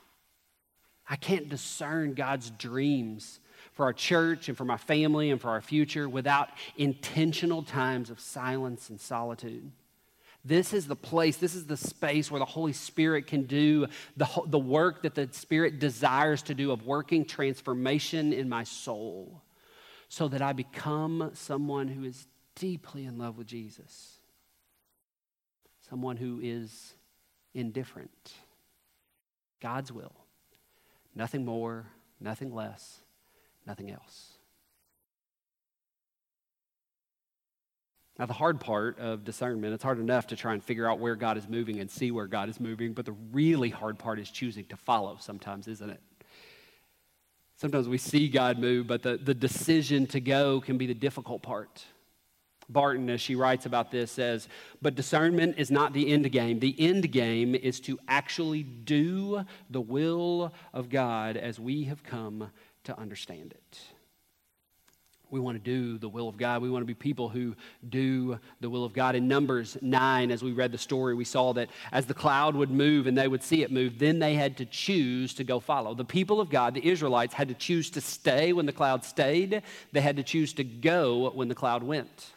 I 1.07 1.15
can't 1.15 1.47
discern 1.47 2.15
God's 2.15 2.49
dreams 2.49 3.39
for 3.73 3.85
our 3.85 3.93
church 3.93 4.49
and 4.49 4.57
for 4.57 4.65
my 4.65 4.77
family 4.77 5.29
and 5.29 5.39
for 5.39 5.49
our 5.49 5.61
future 5.61 6.09
without 6.09 6.49
intentional 6.77 7.61
times 7.61 8.09
of 8.09 8.19
silence 8.19 8.89
and 8.89 8.99
solitude. 8.99 9.71
This 10.45 10.73
is 10.73 10.85
the 10.85 10.95
place, 10.95 11.37
this 11.37 11.55
is 11.55 11.65
the 11.65 11.75
space 11.75 12.29
where 12.29 12.37
the 12.37 12.45
Holy 12.45 12.71
Spirit 12.71 13.25
can 13.25 13.43
do 13.43 13.87
the, 14.15 14.29
the 14.45 14.59
work 14.59 15.01
that 15.01 15.15
the 15.15 15.27
Spirit 15.31 15.79
desires 15.79 16.43
to 16.43 16.53
do 16.53 16.71
of 16.71 16.85
working 16.85 17.25
transformation 17.25 18.31
in 18.31 18.47
my 18.47 18.63
soul 18.63 19.41
so 20.07 20.27
that 20.27 20.43
I 20.43 20.53
become 20.53 21.31
someone 21.33 21.87
who 21.87 22.03
is 22.03 22.27
deeply 22.53 23.05
in 23.05 23.17
love 23.17 23.39
with 23.39 23.47
Jesus, 23.47 24.19
someone 25.89 26.15
who 26.15 26.39
is 26.41 26.93
indifferent. 27.55 28.33
God's 29.59 29.91
will. 29.91 30.13
Nothing 31.15 31.43
more, 31.43 31.87
nothing 32.19 32.53
less, 32.53 32.99
nothing 33.65 33.89
else. 33.89 34.34
Now, 38.17 38.25
the 38.25 38.33
hard 38.33 38.61
part 38.61 38.97
of 38.99 39.25
discernment, 39.25 39.73
it's 39.73 39.83
hard 39.83 39.99
enough 39.99 40.27
to 40.27 40.37
try 40.37 40.53
and 40.53 40.63
figure 40.63 40.89
out 40.89 40.99
where 40.99 41.15
God 41.15 41.37
is 41.37 41.49
moving 41.49 41.79
and 41.79 41.91
see 41.91 42.11
where 42.11 42.27
God 42.27 42.47
is 42.47 42.61
moving, 42.61 42.93
but 42.93 43.05
the 43.05 43.15
really 43.33 43.69
hard 43.69 43.99
part 43.99 44.19
is 44.19 44.31
choosing 44.31 44.63
to 44.65 44.77
follow 44.77 45.17
sometimes, 45.19 45.67
isn't 45.67 45.89
it? 45.89 46.01
Sometimes 47.57 47.89
we 47.89 47.97
see 47.97 48.29
God 48.29 48.57
move, 48.57 48.87
but 48.87 49.01
the, 49.01 49.17
the 49.17 49.33
decision 49.33 50.07
to 50.07 50.21
go 50.21 50.61
can 50.61 50.77
be 50.77 50.87
the 50.87 50.93
difficult 50.93 51.41
part. 51.41 51.85
Barton, 52.69 53.09
as 53.09 53.21
she 53.21 53.35
writes 53.35 53.65
about 53.65 53.91
this, 53.91 54.11
says, 54.11 54.47
But 54.81 54.95
discernment 54.95 55.55
is 55.57 55.69
not 55.69 55.93
the 55.93 56.11
end 56.11 56.29
game. 56.31 56.59
The 56.59 56.75
end 56.79 57.11
game 57.11 57.53
is 57.53 57.79
to 57.81 57.99
actually 58.07 58.63
do 58.63 59.45
the 59.69 59.81
will 59.81 60.53
of 60.73 60.89
God 60.89 61.37
as 61.37 61.59
we 61.59 61.83
have 61.83 62.03
come 62.03 62.49
to 62.85 62.97
understand 62.99 63.53
it. 63.53 63.79
We 65.35 65.41
want 65.41 65.61
to 65.61 65.69
do 65.69 65.97
the 65.97 66.07
will 66.07 66.29
of 66.29 66.37
God. 66.37 66.61
We 66.61 66.69
want 66.69 66.83
to 66.83 66.87
be 66.87 66.93
people 66.93 67.27
who 67.27 67.57
do 67.89 68.39
the 68.61 68.69
will 68.69 68.85
of 68.85 68.93
God. 68.93 69.15
In 69.15 69.27
Numbers 69.27 69.77
9, 69.81 70.31
as 70.31 70.41
we 70.41 70.53
read 70.53 70.71
the 70.71 70.77
story, 70.77 71.13
we 71.13 71.25
saw 71.25 71.51
that 71.55 71.67
as 71.91 72.05
the 72.05 72.13
cloud 72.13 72.55
would 72.55 72.71
move 72.71 73.05
and 73.05 73.17
they 73.17 73.27
would 73.27 73.43
see 73.43 73.61
it 73.61 73.69
move, 73.69 73.99
then 73.99 74.19
they 74.19 74.35
had 74.35 74.55
to 74.55 74.65
choose 74.65 75.33
to 75.33 75.43
go 75.43 75.59
follow. 75.59 75.93
The 75.93 76.05
people 76.05 76.39
of 76.39 76.49
God, 76.49 76.73
the 76.73 76.87
Israelites, 76.87 77.33
had 77.33 77.49
to 77.49 77.53
choose 77.53 77.89
to 77.89 77.99
stay 77.99 78.53
when 78.53 78.65
the 78.65 78.71
cloud 78.71 79.03
stayed, 79.03 79.61
they 79.91 79.99
had 79.99 80.15
to 80.15 80.23
choose 80.23 80.53
to 80.53 80.63
go 80.63 81.29
when 81.31 81.49
the 81.49 81.55
cloud 81.55 81.83
went. 81.83 82.31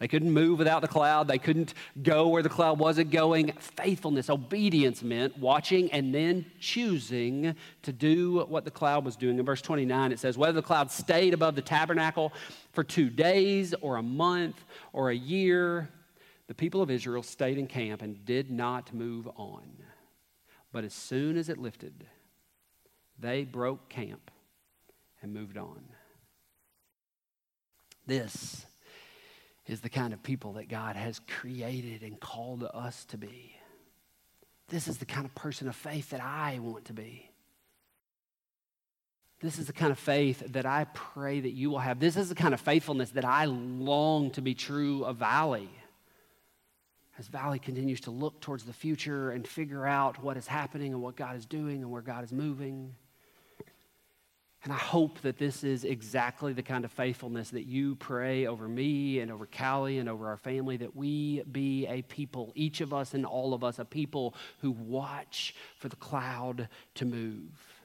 They 0.00 0.08
couldn't 0.08 0.32
move 0.32 0.58
without 0.58 0.80
the 0.80 0.88
cloud. 0.88 1.28
They 1.28 1.38
couldn't 1.38 1.74
go 2.02 2.28
where 2.28 2.42
the 2.42 2.48
cloud 2.48 2.78
wasn't 2.78 3.10
going. 3.10 3.52
Faithfulness, 3.58 4.30
obedience 4.30 5.02
meant 5.02 5.38
watching 5.38 5.92
and 5.92 6.14
then 6.14 6.46
choosing 6.58 7.54
to 7.82 7.92
do 7.92 8.46
what 8.48 8.64
the 8.64 8.70
cloud 8.70 9.04
was 9.04 9.14
doing. 9.14 9.38
In 9.38 9.44
verse 9.44 9.60
29, 9.60 10.10
it 10.10 10.18
says, 10.18 10.38
Whether 10.38 10.54
the 10.54 10.62
cloud 10.62 10.90
stayed 10.90 11.34
above 11.34 11.54
the 11.54 11.60
tabernacle 11.60 12.32
for 12.72 12.82
two 12.82 13.10
days 13.10 13.74
or 13.82 13.96
a 13.96 14.02
month 14.02 14.64
or 14.94 15.10
a 15.10 15.14
year, 15.14 15.90
the 16.46 16.54
people 16.54 16.80
of 16.80 16.90
Israel 16.90 17.22
stayed 17.22 17.58
in 17.58 17.66
camp 17.66 18.00
and 18.00 18.24
did 18.24 18.50
not 18.50 18.94
move 18.94 19.28
on. 19.36 19.70
But 20.72 20.84
as 20.84 20.94
soon 20.94 21.36
as 21.36 21.50
it 21.50 21.58
lifted, 21.58 22.06
they 23.18 23.44
broke 23.44 23.90
camp 23.90 24.30
and 25.20 25.34
moved 25.34 25.58
on. 25.58 25.84
This 28.06 28.64
is 29.70 29.80
the 29.80 29.88
kind 29.88 30.12
of 30.12 30.20
people 30.20 30.54
that 30.54 30.68
God 30.68 30.96
has 30.96 31.20
created 31.40 32.02
and 32.02 32.18
called 32.18 32.64
us 32.74 33.04
to 33.06 33.16
be. 33.16 33.54
This 34.68 34.88
is 34.88 34.98
the 34.98 35.04
kind 35.04 35.24
of 35.24 35.34
person 35.36 35.68
of 35.68 35.76
faith 35.76 36.10
that 36.10 36.20
I 36.20 36.58
want 36.60 36.86
to 36.86 36.92
be. 36.92 37.30
This 39.40 39.58
is 39.60 39.68
the 39.68 39.72
kind 39.72 39.92
of 39.92 39.98
faith 39.98 40.42
that 40.52 40.66
I 40.66 40.86
pray 40.92 41.38
that 41.38 41.52
you 41.52 41.70
will 41.70 41.78
have. 41.78 42.00
This 42.00 42.16
is 42.16 42.28
the 42.28 42.34
kind 42.34 42.52
of 42.52 42.60
faithfulness 42.60 43.10
that 43.10 43.24
I 43.24 43.44
long 43.44 44.32
to 44.32 44.42
be 44.42 44.54
true 44.54 45.04
of 45.04 45.18
Valley. 45.18 45.70
As 47.16 47.28
Valley 47.28 47.60
continues 47.60 48.00
to 48.02 48.10
look 48.10 48.40
towards 48.40 48.64
the 48.64 48.72
future 48.72 49.30
and 49.30 49.46
figure 49.46 49.86
out 49.86 50.20
what 50.20 50.36
is 50.36 50.48
happening 50.48 50.92
and 50.92 51.00
what 51.00 51.14
God 51.14 51.36
is 51.36 51.46
doing 51.46 51.76
and 51.76 51.92
where 51.92 52.02
God 52.02 52.24
is 52.24 52.32
moving. 52.32 52.96
And 54.62 54.72
I 54.74 54.76
hope 54.76 55.22
that 55.22 55.38
this 55.38 55.64
is 55.64 55.84
exactly 55.84 56.52
the 56.52 56.62
kind 56.62 56.84
of 56.84 56.92
faithfulness 56.92 57.48
that 57.50 57.64
you 57.64 57.94
pray 57.96 58.46
over 58.46 58.68
me 58.68 59.20
and 59.20 59.32
over 59.32 59.46
Callie 59.46 59.98
and 59.98 60.08
over 60.08 60.28
our 60.28 60.36
family, 60.36 60.76
that 60.76 60.94
we 60.94 61.42
be 61.50 61.86
a 61.86 62.02
people, 62.02 62.52
each 62.54 62.82
of 62.82 62.92
us 62.92 63.14
and 63.14 63.24
all 63.24 63.54
of 63.54 63.64
us, 63.64 63.78
a 63.78 63.86
people 63.86 64.34
who 64.60 64.70
watch 64.70 65.54
for 65.78 65.88
the 65.88 65.96
cloud 65.96 66.68
to 66.96 67.06
move. 67.06 67.80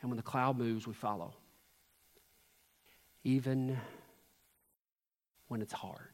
And 0.00 0.10
when 0.10 0.16
the 0.16 0.22
cloud 0.22 0.58
moves, 0.58 0.88
we 0.88 0.94
follow. 0.94 1.32
Even 3.22 3.78
when 5.46 5.62
it's 5.62 5.72
hard. 5.72 6.11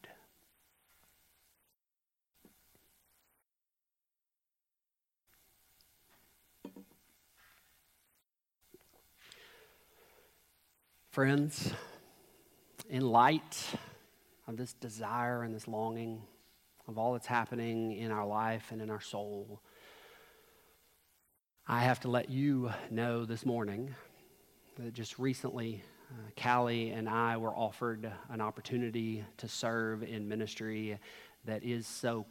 Friends, 11.18 11.72
in 12.88 13.02
light 13.02 13.66
of 14.46 14.56
this 14.56 14.74
desire 14.74 15.42
and 15.42 15.52
this 15.52 15.66
longing 15.66 16.22
of 16.86 16.96
all 16.96 17.14
that's 17.14 17.26
happening 17.26 17.90
in 17.96 18.12
our 18.12 18.24
life 18.24 18.70
and 18.70 18.80
in 18.80 18.88
our 18.88 19.00
soul, 19.00 19.60
I 21.66 21.80
have 21.80 21.98
to 22.02 22.08
let 22.08 22.30
you 22.30 22.70
know 22.88 23.24
this 23.24 23.44
morning 23.44 23.92
that 24.76 24.94
just 24.94 25.18
recently, 25.18 25.82
uh, 26.12 26.40
Callie 26.40 26.90
and 26.90 27.08
I 27.08 27.36
were 27.36 27.52
offered 27.52 28.08
an 28.30 28.40
opportunity 28.40 29.24
to 29.38 29.48
serve 29.48 30.04
in 30.04 30.28
ministry 30.28 31.00
that 31.46 31.64
is 31.64 31.88
so 31.88 32.26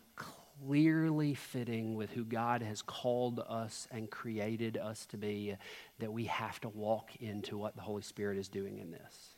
clearly 0.65 1.33
fitting 1.33 1.95
with 1.95 2.11
who 2.11 2.23
God 2.23 2.61
has 2.61 2.81
called 2.81 3.39
us 3.47 3.87
and 3.91 4.09
created 4.09 4.77
us 4.77 5.05
to 5.07 5.17
be, 5.17 5.55
that 5.99 6.11
we 6.11 6.25
have 6.25 6.59
to 6.61 6.69
walk 6.69 7.15
into 7.19 7.57
what 7.57 7.75
the 7.75 7.81
Holy 7.81 8.01
Spirit 8.01 8.37
is 8.37 8.47
doing 8.47 8.79
in 8.79 8.91
this. 8.91 9.35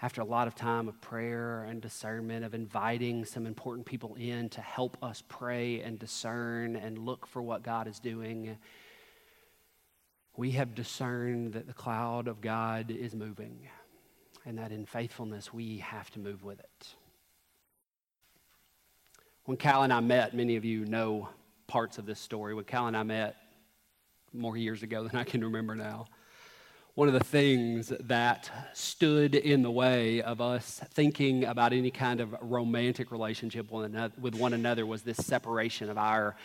After 0.00 0.20
a 0.20 0.24
lot 0.24 0.48
of 0.48 0.56
time 0.56 0.88
of 0.88 1.00
prayer 1.00 1.62
and 1.62 1.80
discernment, 1.80 2.44
of 2.44 2.54
inviting 2.54 3.24
some 3.24 3.46
important 3.46 3.86
people 3.86 4.16
in 4.16 4.48
to 4.50 4.60
help 4.60 4.96
us 5.02 5.22
pray 5.28 5.80
and 5.80 5.98
discern 5.98 6.74
and 6.74 6.98
look 6.98 7.26
for 7.26 7.40
what 7.40 7.62
God 7.62 7.86
is 7.86 8.00
doing, 8.00 8.58
we 10.36 10.52
have 10.52 10.74
discerned 10.74 11.52
that 11.52 11.68
the 11.68 11.72
cloud 11.72 12.26
of 12.26 12.40
God 12.40 12.90
is 12.90 13.14
moving 13.14 13.68
and 14.44 14.58
that 14.58 14.72
in 14.72 14.86
faithfulness 14.86 15.52
we 15.52 15.78
have 15.78 16.10
to 16.10 16.18
move 16.18 16.42
with 16.42 16.58
it. 16.58 16.94
When 19.44 19.56
Cal 19.56 19.82
and 19.82 19.92
I 19.92 19.98
met, 19.98 20.34
many 20.34 20.54
of 20.54 20.64
you 20.64 20.84
know 20.84 21.28
parts 21.66 21.98
of 21.98 22.06
this 22.06 22.20
story. 22.20 22.54
When 22.54 22.64
Cal 22.64 22.86
and 22.86 22.96
I 22.96 23.02
met 23.02 23.34
more 24.32 24.56
years 24.56 24.84
ago 24.84 25.02
than 25.02 25.16
I 25.18 25.24
can 25.24 25.42
remember 25.42 25.74
now, 25.74 26.06
one 26.94 27.08
of 27.08 27.14
the 27.14 27.24
things 27.24 27.92
that 28.00 28.48
stood 28.72 29.34
in 29.34 29.62
the 29.62 29.70
way 29.70 30.22
of 30.22 30.40
us 30.40 30.80
thinking 30.92 31.44
about 31.44 31.72
any 31.72 31.90
kind 31.90 32.20
of 32.20 32.36
romantic 32.40 33.10
relationship 33.10 33.68
with 33.72 34.36
one 34.36 34.52
another 34.52 34.86
was 34.86 35.02
this 35.02 35.16
separation 35.16 35.90
of 35.90 35.98
our, 35.98 36.36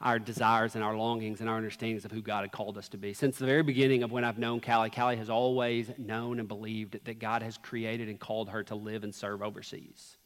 our 0.00 0.20
desires 0.20 0.76
and 0.76 0.84
our 0.84 0.96
longings 0.96 1.40
and 1.40 1.50
our 1.50 1.56
understandings 1.56 2.04
of 2.04 2.12
who 2.12 2.22
God 2.22 2.42
had 2.42 2.52
called 2.52 2.78
us 2.78 2.88
to 2.90 2.96
be. 2.96 3.12
Since 3.12 3.38
the 3.38 3.46
very 3.46 3.64
beginning 3.64 4.04
of 4.04 4.12
when 4.12 4.22
I've 4.22 4.38
known 4.38 4.60
Callie, 4.60 4.90
Callie 4.90 5.16
has 5.16 5.30
always 5.30 5.90
known 5.98 6.38
and 6.38 6.46
believed 6.46 7.00
that 7.06 7.18
God 7.18 7.42
has 7.42 7.58
created 7.58 8.08
and 8.08 8.20
called 8.20 8.50
her 8.50 8.62
to 8.64 8.76
live 8.76 9.02
and 9.02 9.12
serve 9.12 9.42
overseas. 9.42 10.16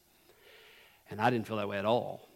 And 1.11 1.21
I 1.21 1.29
didn't 1.29 1.45
feel 1.45 1.57
that 1.57 1.69
way 1.69 1.77
at 1.77 1.85
all. 1.85 2.27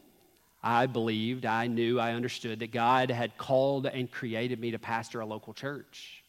I 0.61 0.87
believed, 0.87 1.45
I 1.45 1.67
knew, 1.67 1.99
I 1.99 2.13
understood 2.13 2.59
that 2.59 2.71
God 2.71 3.09
had 3.09 3.37
called 3.37 3.85
and 3.85 4.11
created 4.11 4.59
me 4.59 4.71
to 4.71 4.79
pastor 4.79 5.21
a 5.21 5.25
local 5.25 5.53
church. 5.53 6.23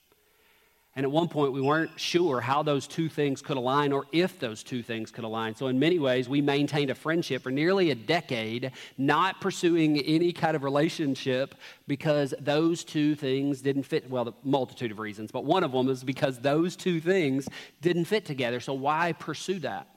And 0.94 1.04
at 1.04 1.10
one 1.10 1.28
point, 1.28 1.52
we 1.52 1.60
weren't 1.60 1.98
sure 2.00 2.40
how 2.40 2.62
those 2.62 2.86
two 2.86 3.10
things 3.10 3.42
could 3.42 3.58
align 3.58 3.92
or 3.92 4.06
if 4.12 4.38
those 4.38 4.62
two 4.62 4.82
things 4.82 5.10
could 5.10 5.24
align. 5.24 5.54
So, 5.54 5.66
in 5.66 5.78
many 5.78 5.98
ways, 5.98 6.26
we 6.26 6.40
maintained 6.40 6.90
a 6.90 6.94
friendship 6.94 7.42
for 7.42 7.50
nearly 7.50 7.90
a 7.90 7.94
decade, 7.94 8.72
not 8.96 9.42
pursuing 9.42 9.98
any 9.98 10.32
kind 10.32 10.56
of 10.56 10.64
relationship 10.64 11.54
because 11.86 12.32
those 12.40 12.82
two 12.82 13.14
things 13.14 13.60
didn't 13.60 13.82
fit. 13.82 14.08
Well, 14.08 14.24
the 14.24 14.32
multitude 14.42 14.90
of 14.90 14.98
reasons, 14.98 15.30
but 15.30 15.44
one 15.44 15.64
of 15.64 15.72
them 15.72 15.90
is 15.90 16.02
because 16.02 16.38
those 16.38 16.76
two 16.76 17.00
things 17.00 17.46
didn't 17.82 18.06
fit 18.06 18.24
together. 18.24 18.60
So, 18.60 18.72
why 18.72 19.12
pursue 19.12 19.58
that? 19.60 19.88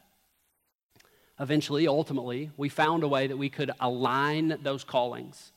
Eventually, 1.40 1.88
ultimately, 1.88 2.52
we 2.58 2.70
found 2.70 3.04
a 3.04 3.08
way 3.08 3.28
that 3.28 3.38
we 3.38 3.50
could 3.50 3.72
align 3.80 4.60
those 4.62 4.84
callings. 4.84 5.52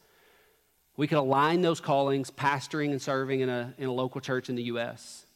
We 0.97 1.07
could 1.07 1.19
align 1.19 1.63
those 1.63 1.81
callings, 1.81 2.31
pastoring 2.31 2.91
and 2.91 3.01
serving 3.01 3.41
in 3.41 3.49
a, 3.49 3.75
in 3.79 3.89
a 3.89 3.93
local 3.93 4.21
church 4.21 4.49
in 4.49 4.55
the 4.55 4.65
U.S. 4.65 5.27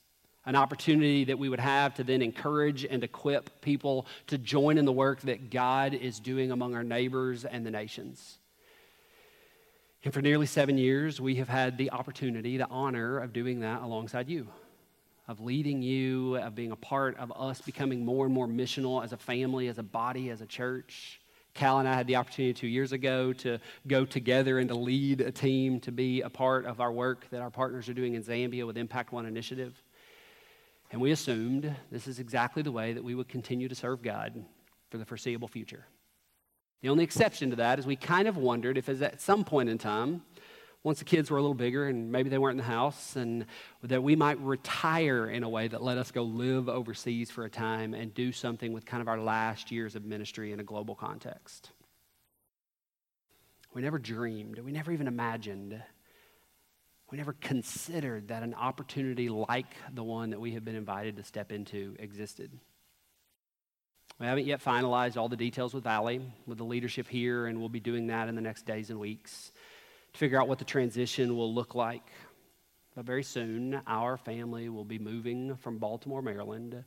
An 0.44 0.54
opportunity 0.54 1.24
that 1.24 1.38
we 1.38 1.48
would 1.48 1.60
have 1.60 1.94
to 1.94 2.04
then 2.04 2.22
encourage 2.22 2.84
and 2.84 3.02
equip 3.02 3.60
people 3.60 4.06
to 4.28 4.38
join 4.38 4.78
in 4.78 4.84
the 4.84 4.92
work 4.92 5.20
that 5.22 5.50
God 5.50 5.94
is 5.94 6.20
doing 6.20 6.52
among 6.52 6.74
our 6.74 6.84
neighbors 6.84 7.44
and 7.44 7.66
the 7.66 7.70
nations. 7.70 8.38
And 10.04 10.14
for 10.14 10.22
nearly 10.22 10.46
seven 10.46 10.78
years, 10.78 11.20
we 11.20 11.36
have 11.36 11.48
had 11.48 11.78
the 11.78 11.90
opportunity, 11.90 12.58
the 12.58 12.68
honor 12.68 13.18
of 13.18 13.32
doing 13.32 13.60
that 13.60 13.82
alongside 13.82 14.28
you 14.28 14.46
of 15.28 15.40
leading 15.40 15.82
you, 15.82 16.36
of 16.36 16.54
being 16.54 16.72
a 16.72 16.76
part 16.76 17.16
of 17.18 17.32
us 17.34 17.60
becoming 17.60 18.04
more 18.04 18.24
and 18.26 18.34
more 18.34 18.46
missional 18.46 19.02
as 19.02 19.12
a 19.12 19.16
family, 19.16 19.68
as 19.68 19.78
a 19.78 19.82
body, 19.82 20.30
as 20.30 20.40
a 20.40 20.46
church. 20.46 21.20
Cal 21.54 21.78
and 21.78 21.88
I 21.88 21.94
had 21.94 22.06
the 22.06 22.16
opportunity 22.16 22.52
two 22.52 22.68
years 22.68 22.92
ago 22.92 23.32
to 23.32 23.58
go 23.86 24.04
together 24.04 24.58
and 24.58 24.68
to 24.68 24.74
lead 24.74 25.22
a 25.22 25.32
team 25.32 25.80
to 25.80 25.90
be 25.90 26.20
a 26.20 26.28
part 26.28 26.66
of 26.66 26.80
our 26.80 26.92
work 26.92 27.26
that 27.30 27.40
our 27.40 27.50
partners 27.50 27.88
are 27.88 27.94
doing 27.94 28.14
in 28.14 28.22
Zambia 28.22 28.66
with 28.66 28.76
Impact 28.76 29.10
One 29.10 29.24
Initiative. 29.26 29.82
And 30.92 31.00
we 31.00 31.10
assumed 31.10 31.74
this 31.90 32.06
is 32.06 32.20
exactly 32.20 32.62
the 32.62 32.70
way 32.70 32.92
that 32.92 33.02
we 33.02 33.14
would 33.14 33.28
continue 33.28 33.68
to 33.68 33.74
serve 33.74 34.02
God 34.02 34.44
for 34.90 34.98
the 34.98 35.04
foreseeable 35.04 35.48
future. 35.48 35.86
The 36.82 36.90
only 36.90 37.04
exception 37.04 37.50
to 37.50 37.56
that 37.56 37.78
is 37.78 37.86
we 37.86 37.96
kind 37.96 38.28
of 38.28 38.36
wondered 38.36 38.78
if, 38.78 38.88
at 38.88 39.20
some 39.20 39.42
point 39.42 39.68
in 39.68 39.78
time, 39.78 40.22
once 40.82 41.00
the 41.00 41.04
kids 41.04 41.30
were 41.30 41.38
a 41.38 41.42
little 41.42 41.54
bigger 41.54 41.86
and 41.86 42.12
maybe 42.12 42.28
they 42.28 42.38
weren't 42.38 42.52
in 42.60 42.64
the 42.64 42.72
house, 42.72 43.16
and 43.16 43.46
that 43.82 44.02
we 44.02 44.14
might 44.14 44.38
retire 44.40 45.28
in 45.28 45.42
a 45.42 45.48
way 45.48 45.66
that 45.66 45.82
let 45.82 45.98
us 45.98 46.10
go 46.10 46.22
live 46.22 46.68
overseas 46.68 47.30
for 47.30 47.44
a 47.44 47.50
time 47.50 47.92
and 47.92 48.14
do 48.14 48.30
something 48.30 48.72
with 48.72 48.86
kind 48.86 49.00
of 49.00 49.08
our 49.08 49.20
last 49.20 49.72
years 49.72 49.96
of 49.96 50.04
ministry 50.04 50.52
in 50.52 50.60
a 50.60 50.64
global 50.64 50.94
context. 50.94 51.70
We 53.74 53.82
never 53.82 53.98
dreamed, 53.98 54.58
we 54.60 54.72
never 54.72 54.92
even 54.92 55.08
imagined, 55.08 55.82
we 57.10 57.18
never 57.18 57.34
considered 57.34 58.28
that 58.28 58.42
an 58.42 58.54
opportunity 58.54 59.28
like 59.28 59.76
the 59.92 60.04
one 60.04 60.30
that 60.30 60.40
we 60.40 60.52
have 60.52 60.64
been 60.64 60.76
invited 60.76 61.16
to 61.16 61.24
step 61.24 61.52
into 61.52 61.94
existed. 61.98 62.50
We 64.18 64.26
haven't 64.26 64.46
yet 64.46 64.64
finalized 64.64 65.16
all 65.16 65.28
the 65.28 65.36
details 65.36 65.74
with 65.74 65.84
Valley, 65.84 66.22
with 66.46 66.56
the 66.56 66.64
leadership 66.64 67.06
here, 67.06 67.46
and 67.46 67.58
we'll 67.58 67.68
be 67.68 67.80
doing 67.80 68.06
that 68.06 68.28
in 68.28 68.34
the 68.34 68.40
next 68.40 68.64
days 68.64 68.88
and 68.88 68.98
weeks 68.98 69.52
figure 70.16 70.40
out 70.40 70.48
what 70.48 70.58
the 70.58 70.64
transition 70.64 71.36
will 71.36 71.52
look 71.52 71.74
like. 71.74 72.10
But 72.94 73.04
very 73.04 73.22
soon, 73.22 73.80
our 73.86 74.16
family 74.16 74.70
will 74.70 74.84
be 74.84 74.98
moving 74.98 75.56
from 75.56 75.78
Baltimore, 75.78 76.22
Maryland, 76.22 76.82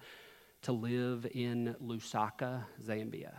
to 0.64 0.72
live 0.72 1.28
in 1.34 1.76
Lusaka, 1.82 2.64
Zambia, 2.84 3.34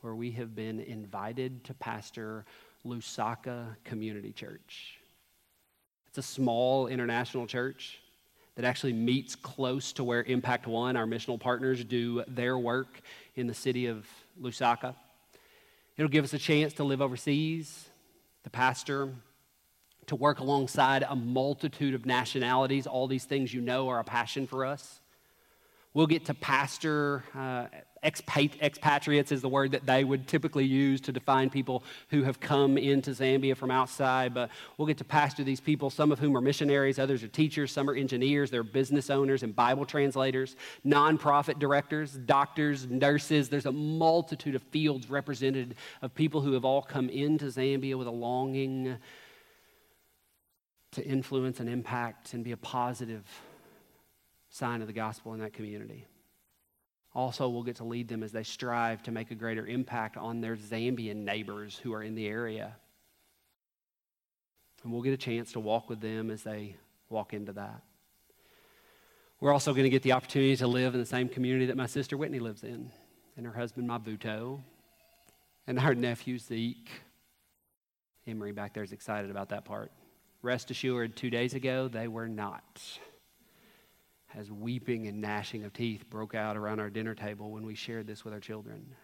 where 0.00 0.14
we 0.14 0.32
have 0.32 0.56
been 0.56 0.80
invited 0.80 1.62
to 1.64 1.74
pastor 1.74 2.44
Lusaka 2.84 3.76
Community 3.84 4.32
Church. 4.32 4.98
It's 6.08 6.18
a 6.18 6.22
small 6.22 6.88
international 6.88 7.46
church 7.46 8.00
that 8.56 8.64
actually 8.64 8.94
meets 8.94 9.36
close 9.36 9.92
to 9.92 10.02
where 10.02 10.24
Impact 10.24 10.66
One, 10.66 10.96
our 10.96 11.06
missional 11.06 11.38
partners, 11.38 11.84
do 11.84 12.24
their 12.26 12.58
work 12.58 13.00
in 13.36 13.46
the 13.46 13.54
city 13.54 13.86
of 13.86 14.06
Lusaka. 14.40 14.96
It'll 15.96 16.10
give 16.10 16.24
us 16.24 16.32
a 16.32 16.38
chance 16.38 16.72
to 16.74 16.84
live 16.84 17.00
overseas, 17.00 17.88
to 18.46 18.50
pastor, 18.50 19.12
to 20.06 20.14
work 20.14 20.38
alongside 20.38 21.04
a 21.08 21.16
multitude 21.16 21.94
of 21.94 22.06
nationalities. 22.06 22.86
All 22.86 23.08
these 23.08 23.24
things 23.24 23.52
you 23.52 23.60
know 23.60 23.88
are 23.88 23.98
a 23.98 24.04
passion 24.04 24.46
for 24.46 24.64
us. 24.64 25.00
We'll 25.94 26.06
get 26.06 26.26
to 26.26 26.34
pastor 26.34 27.24
uh, 27.34 27.66
expatriates 28.02 29.32
is 29.32 29.42
the 29.42 29.48
word 29.48 29.72
that 29.72 29.86
they 29.86 30.04
would 30.04 30.28
typically 30.28 30.64
use 30.64 31.00
to 31.02 31.12
define 31.12 31.50
people 31.50 31.82
who 32.08 32.22
have 32.22 32.38
come 32.40 32.78
into 32.78 33.10
Zambia 33.10 33.56
from 33.56 33.70
outside. 33.70 34.34
But 34.34 34.50
we'll 34.76 34.86
get 34.86 34.98
to 34.98 35.04
pastor 35.04 35.44
these 35.44 35.60
people, 35.60 35.90
some 35.90 36.12
of 36.12 36.18
whom 36.18 36.36
are 36.36 36.40
missionaries, 36.40 36.98
others 36.98 37.22
are 37.22 37.28
teachers, 37.28 37.72
some 37.72 37.88
are 37.90 37.94
engineers, 37.94 38.50
they're 38.50 38.62
business 38.62 39.10
owners 39.10 39.42
and 39.42 39.54
Bible 39.54 39.84
translators, 39.84 40.56
nonprofit 40.84 41.58
directors, 41.58 42.12
doctors, 42.12 42.86
nurses. 42.86 43.48
There's 43.48 43.66
a 43.66 43.72
multitude 43.72 44.54
of 44.54 44.62
fields 44.62 45.10
represented 45.10 45.74
of 46.02 46.14
people 46.14 46.40
who 46.40 46.52
have 46.52 46.64
all 46.64 46.82
come 46.82 47.08
into 47.08 47.46
Zambia 47.46 47.96
with 47.96 48.06
a 48.06 48.12
longing 48.12 48.96
to 50.92 51.04
influence 51.04 51.60
and 51.60 51.68
impact 51.68 52.32
and 52.32 52.42
be 52.44 52.52
a 52.52 52.56
positive 52.56 53.24
sign 54.48 54.80
of 54.80 54.86
the 54.86 54.92
gospel 54.92 55.34
in 55.34 55.40
that 55.40 55.52
community. 55.52 56.06
Also, 57.16 57.48
we'll 57.48 57.62
get 57.62 57.76
to 57.76 57.84
lead 57.84 58.08
them 58.08 58.22
as 58.22 58.30
they 58.30 58.42
strive 58.42 59.02
to 59.02 59.10
make 59.10 59.30
a 59.30 59.34
greater 59.34 59.66
impact 59.66 60.18
on 60.18 60.42
their 60.42 60.54
Zambian 60.54 61.24
neighbors 61.24 61.80
who 61.82 61.94
are 61.94 62.02
in 62.02 62.14
the 62.14 62.26
area. 62.26 62.76
And 64.84 64.92
we'll 64.92 65.00
get 65.00 65.14
a 65.14 65.16
chance 65.16 65.52
to 65.52 65.60
walk 65.60 65.88
with 65.88 66.02
them 66.02 66.30
as 66.30 66.42
they 66.42 66.76
walk 67.08 67.32
into 67.32 67.54
that. 67.54 67.80
We're 69.40 69.54
also 69.54 69.72
going 69.72 69.84
to 69.84 69.90
get 69.90 70.02
the 70.02 70.12
opportunity 70.12 70.56
to 70.56 70.66
live 70.66 70.92
in 70.92 71.00
the 71.00 71.06
same 71.06 71.30
community 71.30 71.64
that 71.66 71.76
my 71.78 71.86
sister 71.86 72.18
Whitney 72.18 72.38
lives 72.38 72.64
in, 72.64 72.90
and 73.38 73.46
her 73.46 73.52
husband 73.54 73.88
Mabuto, 73.88 74.60
and 75.66 75.78
our 75.78 75.94
nephew 75.94 76.38
Zeke. 76.38 76.90
Emery 78.26 78.52
back 78.52 78.74
there 78.74 78.82
is 78.82 78.92
excited 78.92 79.30
about 79.30 79.48
that 79.48 79.64
part. 79.64 79.90
Rest 80.42 80.70
assured, 80.70 81.16
two 81.16 81.30
days 81.30 81.54
ago, 81.54 81.88
they 81.88 82.08
were 82.08 82.28
not 82.28 82.82
as 84.36 84.52
weeping 84.52 85.06
and 85.06 85.20
gnashing 85.20 85.64
of 85.64 85.72
teeth 85.72 86.08
broke 86.10 86.34
out 86.34 86.56
around 86.56 86.78
our 86.78 86.90
dinner 86.90 87.14
table 87.14 87.50
when 87.50 87.64
we 87.64 87.74
shared 87.74 88.06
this 88.06 88.24
with 88.24 88.34
our 88.34 88.40
children. 88.40 88.94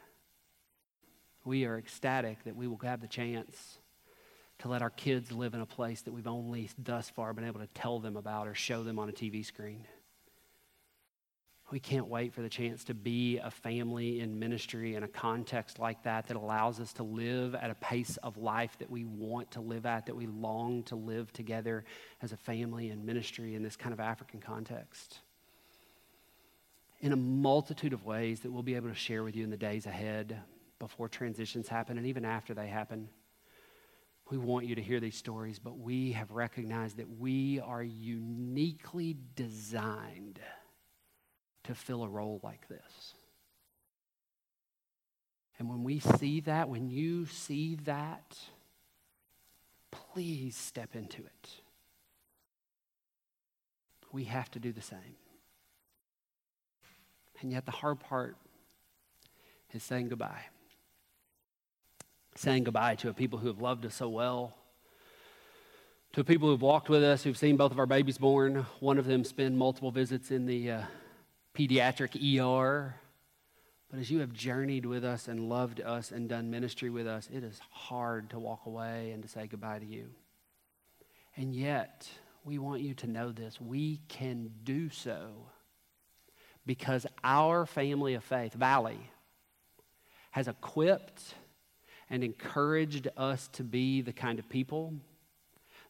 We 1.44 1.64
are 1.64 1.78
ecstatic 1.78 2.44
that 2.44 2.54
we 2.54 2.68
will 2.68 2.78
have 2.84 3.00
the 3.00 3.08
chance 3.08 3.78
to 4.58 4.68
let 4.68 4.82
our 4.82 4.90
kids 4.90 5.32
live 5.32 5.54
in 5.54 5.60
a 5.60 5.66
place 5.66 6.02
that 6.02 6.12
we've 6.12 6.26
only 6.26 6.70
thus 6.78 7.10
far 7.10 7.32
been 7.32 7.46
able 7.46 7.60
to 7.60 7.66
tell 7.68 7.98
them 7.98 8.16
about 8.16 8.46
or 8.46 8.54
show 8.54 8.84
them 8.84 8.98
on 8.98 9.08
a 9.08 9.12
TV 9.12 9.44
screen. 9.44 9.86
We 11.72 11.80
can't 11.80 12.06
wait 12.06 12.34
for 12.34 12.42
the 12.42 12.50
chance 12.50 12.84
to 12.84 12.94
be 12.94 13.38
a 13.38 13.50
family 13.50 14.20
in 14.20 14.38
ministry 14.38 14.94
in 14.94 15.04
a 15.04 15.08
context 15.08 15.78
like 15.78 16.02
that 16.02 16.26
that 16.26 16.36
allows 16.36 16.78
us 16.78 16.92
to 16.92 17.02
live 17.02 17.54
at 17.54 17.70
a 17.70 17.74
pace 17.76 18.18
of 18.18 18.36
life 18.36 18.76
that 18.78 18.90
we 18.90 19.06
want 19.06 19.52
to 19.52 19.62
live 19.62 19.86
at, 19.86 20.04
that 20.04 20.14
we 20.14 20.26
long 20.26 20.82
to 20.82 20.96
live 20.96 21.32
together 21.32 21.86
as 22.20 22.32
a 22.32 22.36
family 22.36 22.90
in 22.90 23.06
ministry 23.06 23.54
in 23.54 23.62
this 23.62 23.74
kind 23.74 23.94
of 23.94 24.00
African 24.00 24.38
context. 24.38 25.20
In 27.00 27.12
a 27.12 27.16
multitude 27.16 27.94
of 27.94 28.04
ways 28.04 28.40
that 28.40 28.52
we'll 28.52 28.62
be 28.62 28.74
able 28.74 28.90
to 28.90 28.94
share 28.94 29.24
with 29.24 29.34
you 29.34 29.42
in 29.42 29.48
the 29.48 29.56
days 29.56 29.86
ahead 29.86 30.38
before 30.78 31.08
transitions 31.08 31.68
happen 31.68 31.96
and 31.96 32.06
even 32.06 32.26
after 32.26 32.52
they 32.52 32.66
happen. 32.66 33.08
We 34.30 34.36
want 34.36 34.66
you 34.66 34.74
to 34.74 34.82
hear 34.82 35.00
these 35.00 35.16
stories, 35.16 35.58
but 35.58 35.78
we 35.78 36.12
have 36.12 36.32
recognized 36.32 36.98
that 36.98 37.18
we 37.18 37.60
are 37.60 37.82
uniquely 37.82 39.16
designed 39.36 40.38
to 41.64 41.74
fill 41.74 42.02
a 42.02 42.08
role 42.08 42.40
like 42.42 42.68
this. 42.68 43.14
And 45.58 45.68
when 45.68 45.84
we 45.84 46.00
see 46.00 46.40
that, 46.40 46.68
when 46.68 46.90
you 46.90 47.26
see 47.26 47.76
that, 47.84 48.36
please 49.90 50.56
step 50.56 50.96
into 50.96 51.22
it. 51.22 51.50
We 54.10 54.24
have 54.24 54.50
to 54.52 54.58
do 54.58 54.72
the 54.72 54.82
same. 54.82 55.16
And 57.40 57.52
yet, 57.52 57.64
the 57.64 57.72
hard 57.72 58.00
part 58.00 58.36
is 59.72 59.82
saying 59.82 60.08
goodbye. 60.08 60.46
Saying 62.34 62.64
goodbye 62.64 62.94
to 62.96 63.08
a 63.08 63.12
people 63.12 63.38
who 63.38 63.48
have 63.48 63.60
loved 63.60 63.84
us 63.86 63.94
so 63.94 64.08
well, 64.08 64.54
to 66.12 66.24
people 66.24 66.48
who've 66.48 66.60
walked 66.60 66.88
with 66.88 67.02
us, 67.02 67.22
who've 67.22 67.38
seen 67.38 67.56
both 67.56 67.72
of 67.72 67.78
our 67.78 67.86
babies 67.86 68.18
born. 68.18 68.66
One 68.80 68.98
of 68.98 69.06
them 69.06 69.24
spend 69.24 69.58
multiple 69.58 69.90
visits 69.90 70.30
in 70.30 70.46
the 70.46 70.70
uh, 70.70 70.82
pediatric 71.56 72.16
ER. 72.40 72.94
But 73.90 74.00
as 74.00 74.10
you 74.10 74.20
have 74.20 74.32
journeyed 74.32 74.86
with 74.86 75.04
us 75.04 75.28
and 75.28 75.48
loved 75.48 75.80
us 75.80 76.10
and 76.10 76.28
done 76.28 76.50
ministry 76.50 76.88
with 76.88 77.06
us, 77.06 77.28
it 77.32 77.44
is 77.44 77.60
hard 77.70 78.30
to 78.30 78.38
walk 78.38 78.66
away 78.66 79.10
and 79.12 79.22
to 79.22 79.28
say 79.28 79.46
goodbye 79.46 79.80
to 79.80 79.86
you. 79.86 80.06
And 81.36 81.54
yet, 81.54 82.08
we 82.44 82.58
want 82.58 82.82
you 82.82 82.94
to 82.94 83.06
know 83.06 83.32
this. 83.32 83.60
We 83.60 84.00
can 84.08 84.50
do 84.64 84.90
so 84.90 85.46
because 86.64 87.06
our 87.22 87.66
family 87.66 88.14
of 88.14 88.24
faith, 88.24 88.54
Valley, 88.54 89.10
has 90.30 90.48
equipped 90.48 91.34
and 92.08 92.24
encouraged 92.24 93.08
us 93.16 93.48
to 93.48 93.62
be 93.62 94.00
the 94.00 94.12
kind 94.12 94.38
of 94.38 94.48
people 94.48 94.94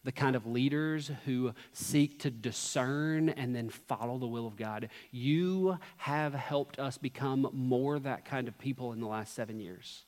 the 0.04 0.12
kind 0.12 0.34
of 0.34 0.46
leaders 0.46 1.10
who 1.24 1.52
seek 1.72 2.18
to 2.20 2.30
discern 2.30 3.28
and 3.28 3.54
then 3.54 3.68
follow 3.68 4.18
the 4.18 4.26
will 4.26 4.46
of 4.46 4.56
God. 4.56 4.88
You 5.10 5.78
have 5.98 6.34
helped 6.34 6.78
us 6.78 6.98
become 6.98 7.48
more 7.52 7.98
that 8.00 8.24
kind 8.24 8.48
of 8.48 8.58
people 8.58 8.92
in 8.92 9.00
the 9.00 9.06
last 9.06 9.34
seven 9.34 9.60
years. 9.60 10.04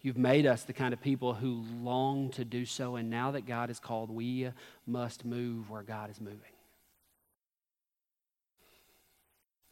You've 0.00 0.16
made 0.16 0.46
us 0.46 0.62
the 0.62 0.72
kind 0.72 0.94
of 0.94 1.00
people 1.00 1.34
who 1.34 1.64
long 1.82 2.30
to 2.30 2.44
do 2.44 2.64
so, 2.64 2.96
and 2.96 3.10
now 3.10 3.32
that 3.32 3.46
God 3.46 3.70
is 3.70 3.80
called, 3.80 4.10
we 4.10 4.50
must 4.86 5.24
move 5.24 5.68
where 5.68 5.82
God 5.82 6.10
is 6.10 6.20
moving. 6.20 6.40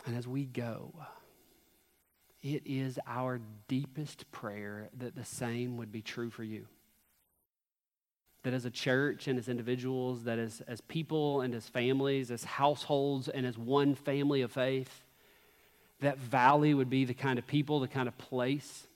And 0.06 0.16
as 0.16 0.26
we 0.28 0.44
go, 0.44 0.92
it 2.42 2.62
is 2.66 2.98
our 3.06 3.40
deepest 3.68 4.30
prayer 4.32 4.90
that 4.98 5.14
the 5.14 5.24
same 5.24 5.78
would 5.78 5.90
be 5.90 6.02
true 6.02 6.30
for 6.30 6.44
you 6.44 6.66
that 8.44 8.54
as 8.54 8.64
a 8.64 8.70
church 8.70 9.26
and 9.26 9.38
as 9.38 9.48
individuals, 9.48 10.24
that 10.24 10.38
as, 10.38 10.62
as 10.68 10.80
people 10.82 11.40
and 11.40 11.54
as 11.54 11.68
families, 11.68 12.30
as 12.30 12.44
households 12.44 13.28
and 13.28 13.44
as 13.44 13.58
one 13.58 13.94
family 13.94 14.42
of 14.42 14.52
faith, 14.52 15.02
that 16.00 16.18
valley 16.18 16.74
would 16.74 16.90
be 16.90 17.04
the 17.04 17.14
kind 17.14 17.38
of 17.38 17.46
people, 17.46 17.80
the 17.80 17.88
kind 17.88 18.06
of 18.06 18.16
place 18.18 18.86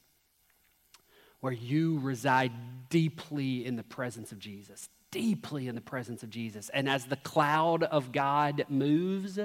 where 1.41 1.53
you 1.53 1.99
reside 2.01 2.53
deeply 2.91 3.65
in 3.65 3.77
the 3.77 3.83
presence 3.83 4.33
of 4.33 4.39
Jesus 4.39 4.89
deeply 5.11 5.69
in 5.69 5.75
the 5.75 5.81
presence 5.81 6.23
of 6.23 6.31
Jesus. 6.31 6.69
And 6.71 6.89
as 6.89 7.07
the 7.07 7.17
cloud 7.17 7.83
of 7.83 8.13
God 8.13 8.65
moves, 8.69 9.39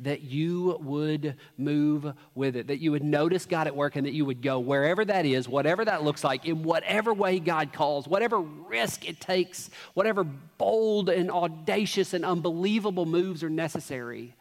that 0.00 0.20
you 0.22 0.78
would 0.80 1.36
move 1.58 2.12
with 2.34 2.56
it, 2.56 2.68
that 2.68 2.78
you 2.78 2.92
would 2.92 3.02
notice 3.02 3.46
God 3.46 3.66
at 3.66 3.74
work 3.74 3.96
and 3.96 4.06
that 4.06 4.12
you 4.12 4.24
would 4.24 4.42
go 4.42 4.60
wherever 4.60 5.04
that 5.04 5.26
is, 5.26 5.48
whatever 5.48 5.84
that 5.84 6.04
looks 6.04 6.22
like, 6.22 6.44
in 6.44 6.62
whatever 6.62 7.12
way 7.12 7.40
God 7.40 7.72
calls, 7.72 8.06
whatever 8.06 8.40
risk 8.40 9.08
it 9.08 9.20
takes, 9.20 9.70
whatever 9.94 10.24
bold 10.24 11.08
and 11.08 11.30
audacious 11.30 12.14
and 12.14 12.24
unbelievable 12.24 13.06
moves 13.06 13.42
are 13.42 13.50
necessary. 13.50 14.36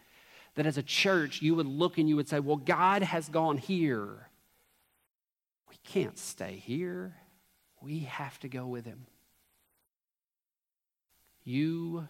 That 0.56 0.66
as 0.66 0.78
a 0.78 0.84
church, 0.84 1.42
you 1.42 1.56
would 1.56 1.68
look 1.68 1.98
and 1.98 2.10
you 2.10 2.16
would 2.16 2.28
say, 2.28 2.40
Well, 2.40 2.58
God 2.58 3.02
has 3.02 3.30
gone 3.30 3.58
here. 3.58 4.28
We 5.70 5.76
can't 5.84 6.18
stay 6.18 6.62
here. 6.66 7.16
We 7.82 8.00
have 8.00 8.38
to 8.40 8.50
go 8.50 8.66
with 8.66 8.86
him. 8.86 9.08
You 11.44 12.08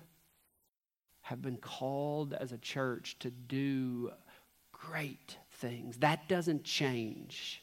have 1.22 1.42
been 1.42 1.58
called 1.58 2.34
as 2.34 2.52
a 2.52 2.58
church 2.58 3.18
to 3.20 3.30
do 3.30 4.12
great 4.72 5.38
things. 5.52 5.98
That 5.98 6.28
doesn't 6.28 6.64
change 6.64 7.62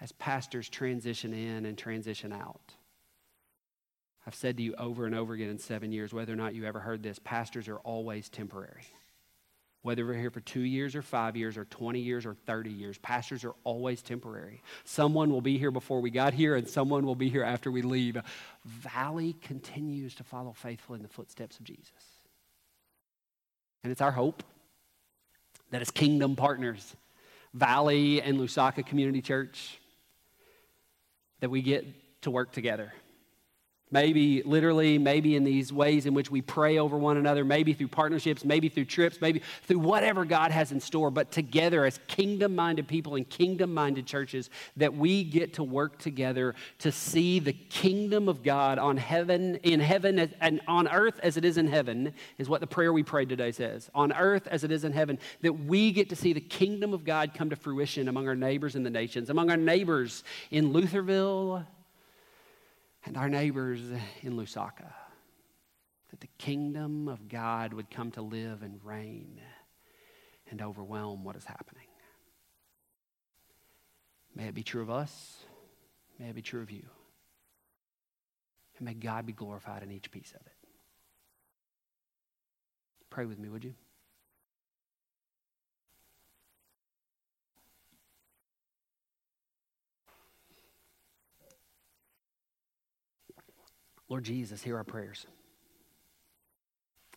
as 0.00 0.12
pastors 0.12 0.68
transition 0.68 1.34
in 1.34 1.66
and 1.66 1.76
transition 1.76 2.32
out. 2.32 2.74
I've 4.26 4.34
said 4.34 4.56
to 4.58 4.62
you 4.62 4.74
over 4.76 5.06
and 5.06 5.14
over 5.14 5.34
again 5.34 5.48
in 5.48 5.58
seven 5.58 5.90
years, 5.90 6.12
whether 6.12 6.32
or 6.32 6.36
not 6.36 6.54
you 6.54 6.64
ever 6.64 6.80
heard 6.80 7.02
this, 7.02 7.18
pastors 7.18 7.68
are 7.68 7.78
always 7.78 8.28
temporary. 8.28 8.84
Whether 9.82 10.04
we're 10.04 10.14
here 10.14 10.30
for 10.30 10.40
two 10.40 10.60
years 10.60 10.96
or 10.96 11.02
five 11.02 11.36
years 11.36 11.56
or 11.56 11.64
20 11.64 12.00
years 12.00 12.26
or 12.26 12.34
30 12.46 12.70
years. 12.70 12.98
Pastors 12.98 13.44
are 13.44 13.54
always 13.64 14.02
temporary. 14.02 14.62
Someone 14.84 15.30
will 15.30 15.40
be 15.40 15.58
here 15.58 15.70
before 15.70 16.00
we 16.00 16.10
got 16.10 16.34
here, 16.34 16.56
and 16.56 16.68
someone 16.68 17.06
will 17.06 17.14
be 17.14 17.28
here 17.28 17.44
after 17.44 17.70
we 17.70 17.82
leave. 17.82 18.16
Valley 18.64 19.36
continues 19.40 20.14
to 20.16 20.24
follow 20.24 20.52
faithfully 20.52 20.96
in 20.96 21.02
the 21.02 21.08
footsteps 21.08 21.58
of 21.58 21.64
Jesus. 21.64 21.92
And 23.84 23.92
it's 23.92 24.00
our 24.00 24.12
hope 24.12 24.42
that 25.70 25.80
as 25.80 25.90
kingdom 25.90 26.34
partners, 26.34 26.96
Valley 27.54 28.20
and 28.20 28.38
Lusaka 28.38 28.84
Community 28.84 29.22
Church, 29.22 29.78
that 31.40 31.50
we 31.50 31.62
get 31.62 31.86
to 32.22 32.30
work 32.30 32.52
together 32.52 32.92
Maybe 33.90 34.42
literally, 34.42 34.98
maybe 34.98 35.34
in 35.34 35.44
these 35.44 35.72
ways 35.72 36.04
in 36.04 36.12
which 36.12 36.30
we 36.30 36.42
pray 36.42 36.78
over 36.78 36.98
one 36.98 37.16
another, 37.16 37.44
maybe 37.44 37.72
through 37.72 37.88
partnerships, 37.88 38.44
maybe 38.44 38.68
through 38.68 38.84
trips, 38.84 39.20
maybe 39.20 39.40
through 39.62 39.78
whatever 39.78 40.26
God 40.26 40.50
has 40.50 40.72
in 40.72 40.80
store, 40.80 41.10
but 41.10 41.32
together 41.32 41.86
as 41.86 41.98
kingdom 42.06 42.54
minded 42.54 42.86
people 42.86 43.14
and 43.14 43.28
kingdom 43.28 43.72
minded 43.72 44.06
churches, 44.06 44.50
that 44.76 44.94
we 44.94 45.24
get 45.24 45.54
to 45.54 45.64
work 45.64 45.98
together 45.98 46.54
to 46.80 46.92
see 46.92 47.38
the 47.38 47.54
kingdom 47.54 48.28
of 48.28 48.42
God 48.42 48.78
on 48.78 48.98
heaven, 48.98 49.56
in 49.62 49.80
heaven 49.80 50.18
and 50.40 50.60
on 50.68 50.86
earth 50.88 51.18
as 51.22 51.38
it 51.38 51.44
is 51.46 51.56
in 51.56 51.66
heaven, 51.66 52.12
is 52.36 52.48
what 52.48 52.60
the 52.60 52.66
prayer 52.66 52.92
we 52.92 53.02
prayed 53.02 53.30
today 53.30 53.52
says. 53.52 53.88
On 53.94 54.12
earth 54.12 54.46
as 54.48 54.64
it 54.64 54.70
is 54.70 54.84
in 54.84 54.92
heaven, 54.92 55.18
that 55.40 55.52
we 55.52 55.92
get 55.92 56.10
to 56.10 56.16
see 56.16 56.34
the 56.34 56.40
kingdom 56.40 56.92
of 56.92 57.04
God 57.04 57.32
come 57.32 57.48
to 57.48 57.56
fruition 57.56 58.08
among 58.08 58.28
our 58.28 58.36
neighbors 58.36 58.76
in 58.76 58.82
the 58.82 58.90
nations, 58.90 59.30
among 59.30 59.50
our 59.50 59.56
neighbors 59.56 60.24
in 60.50 60.74
Lutherville 60.74 61.64
and 63.04 63.16
our 63.16 63.28
neighbors 63.28 63.80
in 64.22 64.34
Lusaka. 64.34 64.92
That 66.10 66.20
the 66.20 66.28
kingdom 66.38 67.06
of 67.06 67.28
God 67.28 67.74
would 67.74 67.90
come 67.90 68.10
to 68.12 68.22
live 68.22 68.62
and 68.62 68.82
reign 68.82 69.40
and 70.50 70.62
overwhelm 70.62 71.22
what 71.22 71.36
is 71.36 71.44
happening. 71.44 71.86
May 74.34 74.44
it 74.44 74.54
be 74.54 74.62
true 74.62 74.82
of 74.82 74.88
us. 74.88 75.36
May 76.18 76.28
it 76.28 76.34
be 76.34 76.42
true 76.42 76.62
of 76.62 76.70
you. 76.70 76.84
And 78.78 78.86
may 78.86 78.94
God 78.94 79.26
be 79.26 79.32
glorified 79.32 79.82
in 79.82 79.90
each 79.90 80.10
piece 80.10 80.30
of 80.30 80.40
it. 80.46 80.52
Pray 83.10 83.26
with 83.26 83.38
me, 83.38 83.48
would 83.48 83.64
you? 83.64 83.74
Lord 94.08 94.24
Jesus, 94.24 94.62
hear 94.62 94.76
our 94.76 94.84
prayers. 94.84 95.26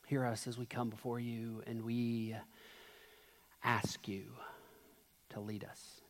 Hear 0.08 0.26
us 0.26 0.46
as 0.46 0.58
we 0.58 0.66
come 0.66 0.90
before 0.90 1.20
you 1.20 1.64
and 1.66 1.84
we 1.84 2.36
ask 3.64 4.08
you 4.08 4.24
to 5.30 5.40
lead 5.40 5.64
us. 5.64 6.02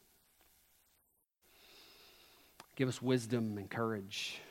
Give 2.75 2.89
us 2.89 3.01
wisdom 3.01 3.57
and 3.59 3.69
courage. 3.69 4.41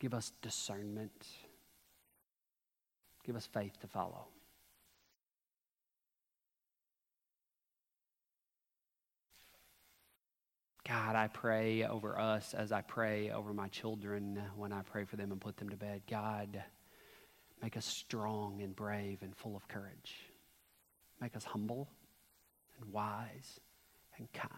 Give 0.00 0.12
us 0.12 0.32
discernment. 0.42 1.26
Give 3.24 3.36
us 3.36 3.46
faith 3.46 3.78
to 3.80 3.86
follow. 3.86 4.26
God, 10.88 11.14
I 11.14 11.28
pray 11.28 11.84
over 11.84 12.18
us 12.18 12.54
as 12.54 12.72
I 12.72 12.80
pray 12.80 13.30
over 13.30 13.52
my 13.52 13.68
children 13.68 14.42
when 14.56 14.72
I 14.72 14.82
pray 14.82 15.04
for 15.04 15.16
them 15.16 15.30
and 15.30 15.40
put 15.40 15.56
them 15.56 15.68
to 15.68 15.76
bed. 15.76 16.02
God, 16.10 16.62
make 17.62 17.76
us 17.76 17.86
strong 17.86 18.62
and 18.62 18.74
brave 18.74 19.18
and 19.22 19.36
full 19.36 19.56
of 19.56 19.68
courage. 19.68 20.14
Make 21.20 21.36
us 21.36 21.44
humble 21.44 21.88
and 22.80 22.92
wise 22.92 23.60
and 24.18 24.32
kind. 24.32 24.50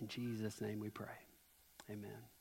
In 0.00 0.06
Jesus' 0.08 0.60
name 0.60 0.78
we 0.78 0.90
pray. 0.90 1.06
Amen. 1.90 2.35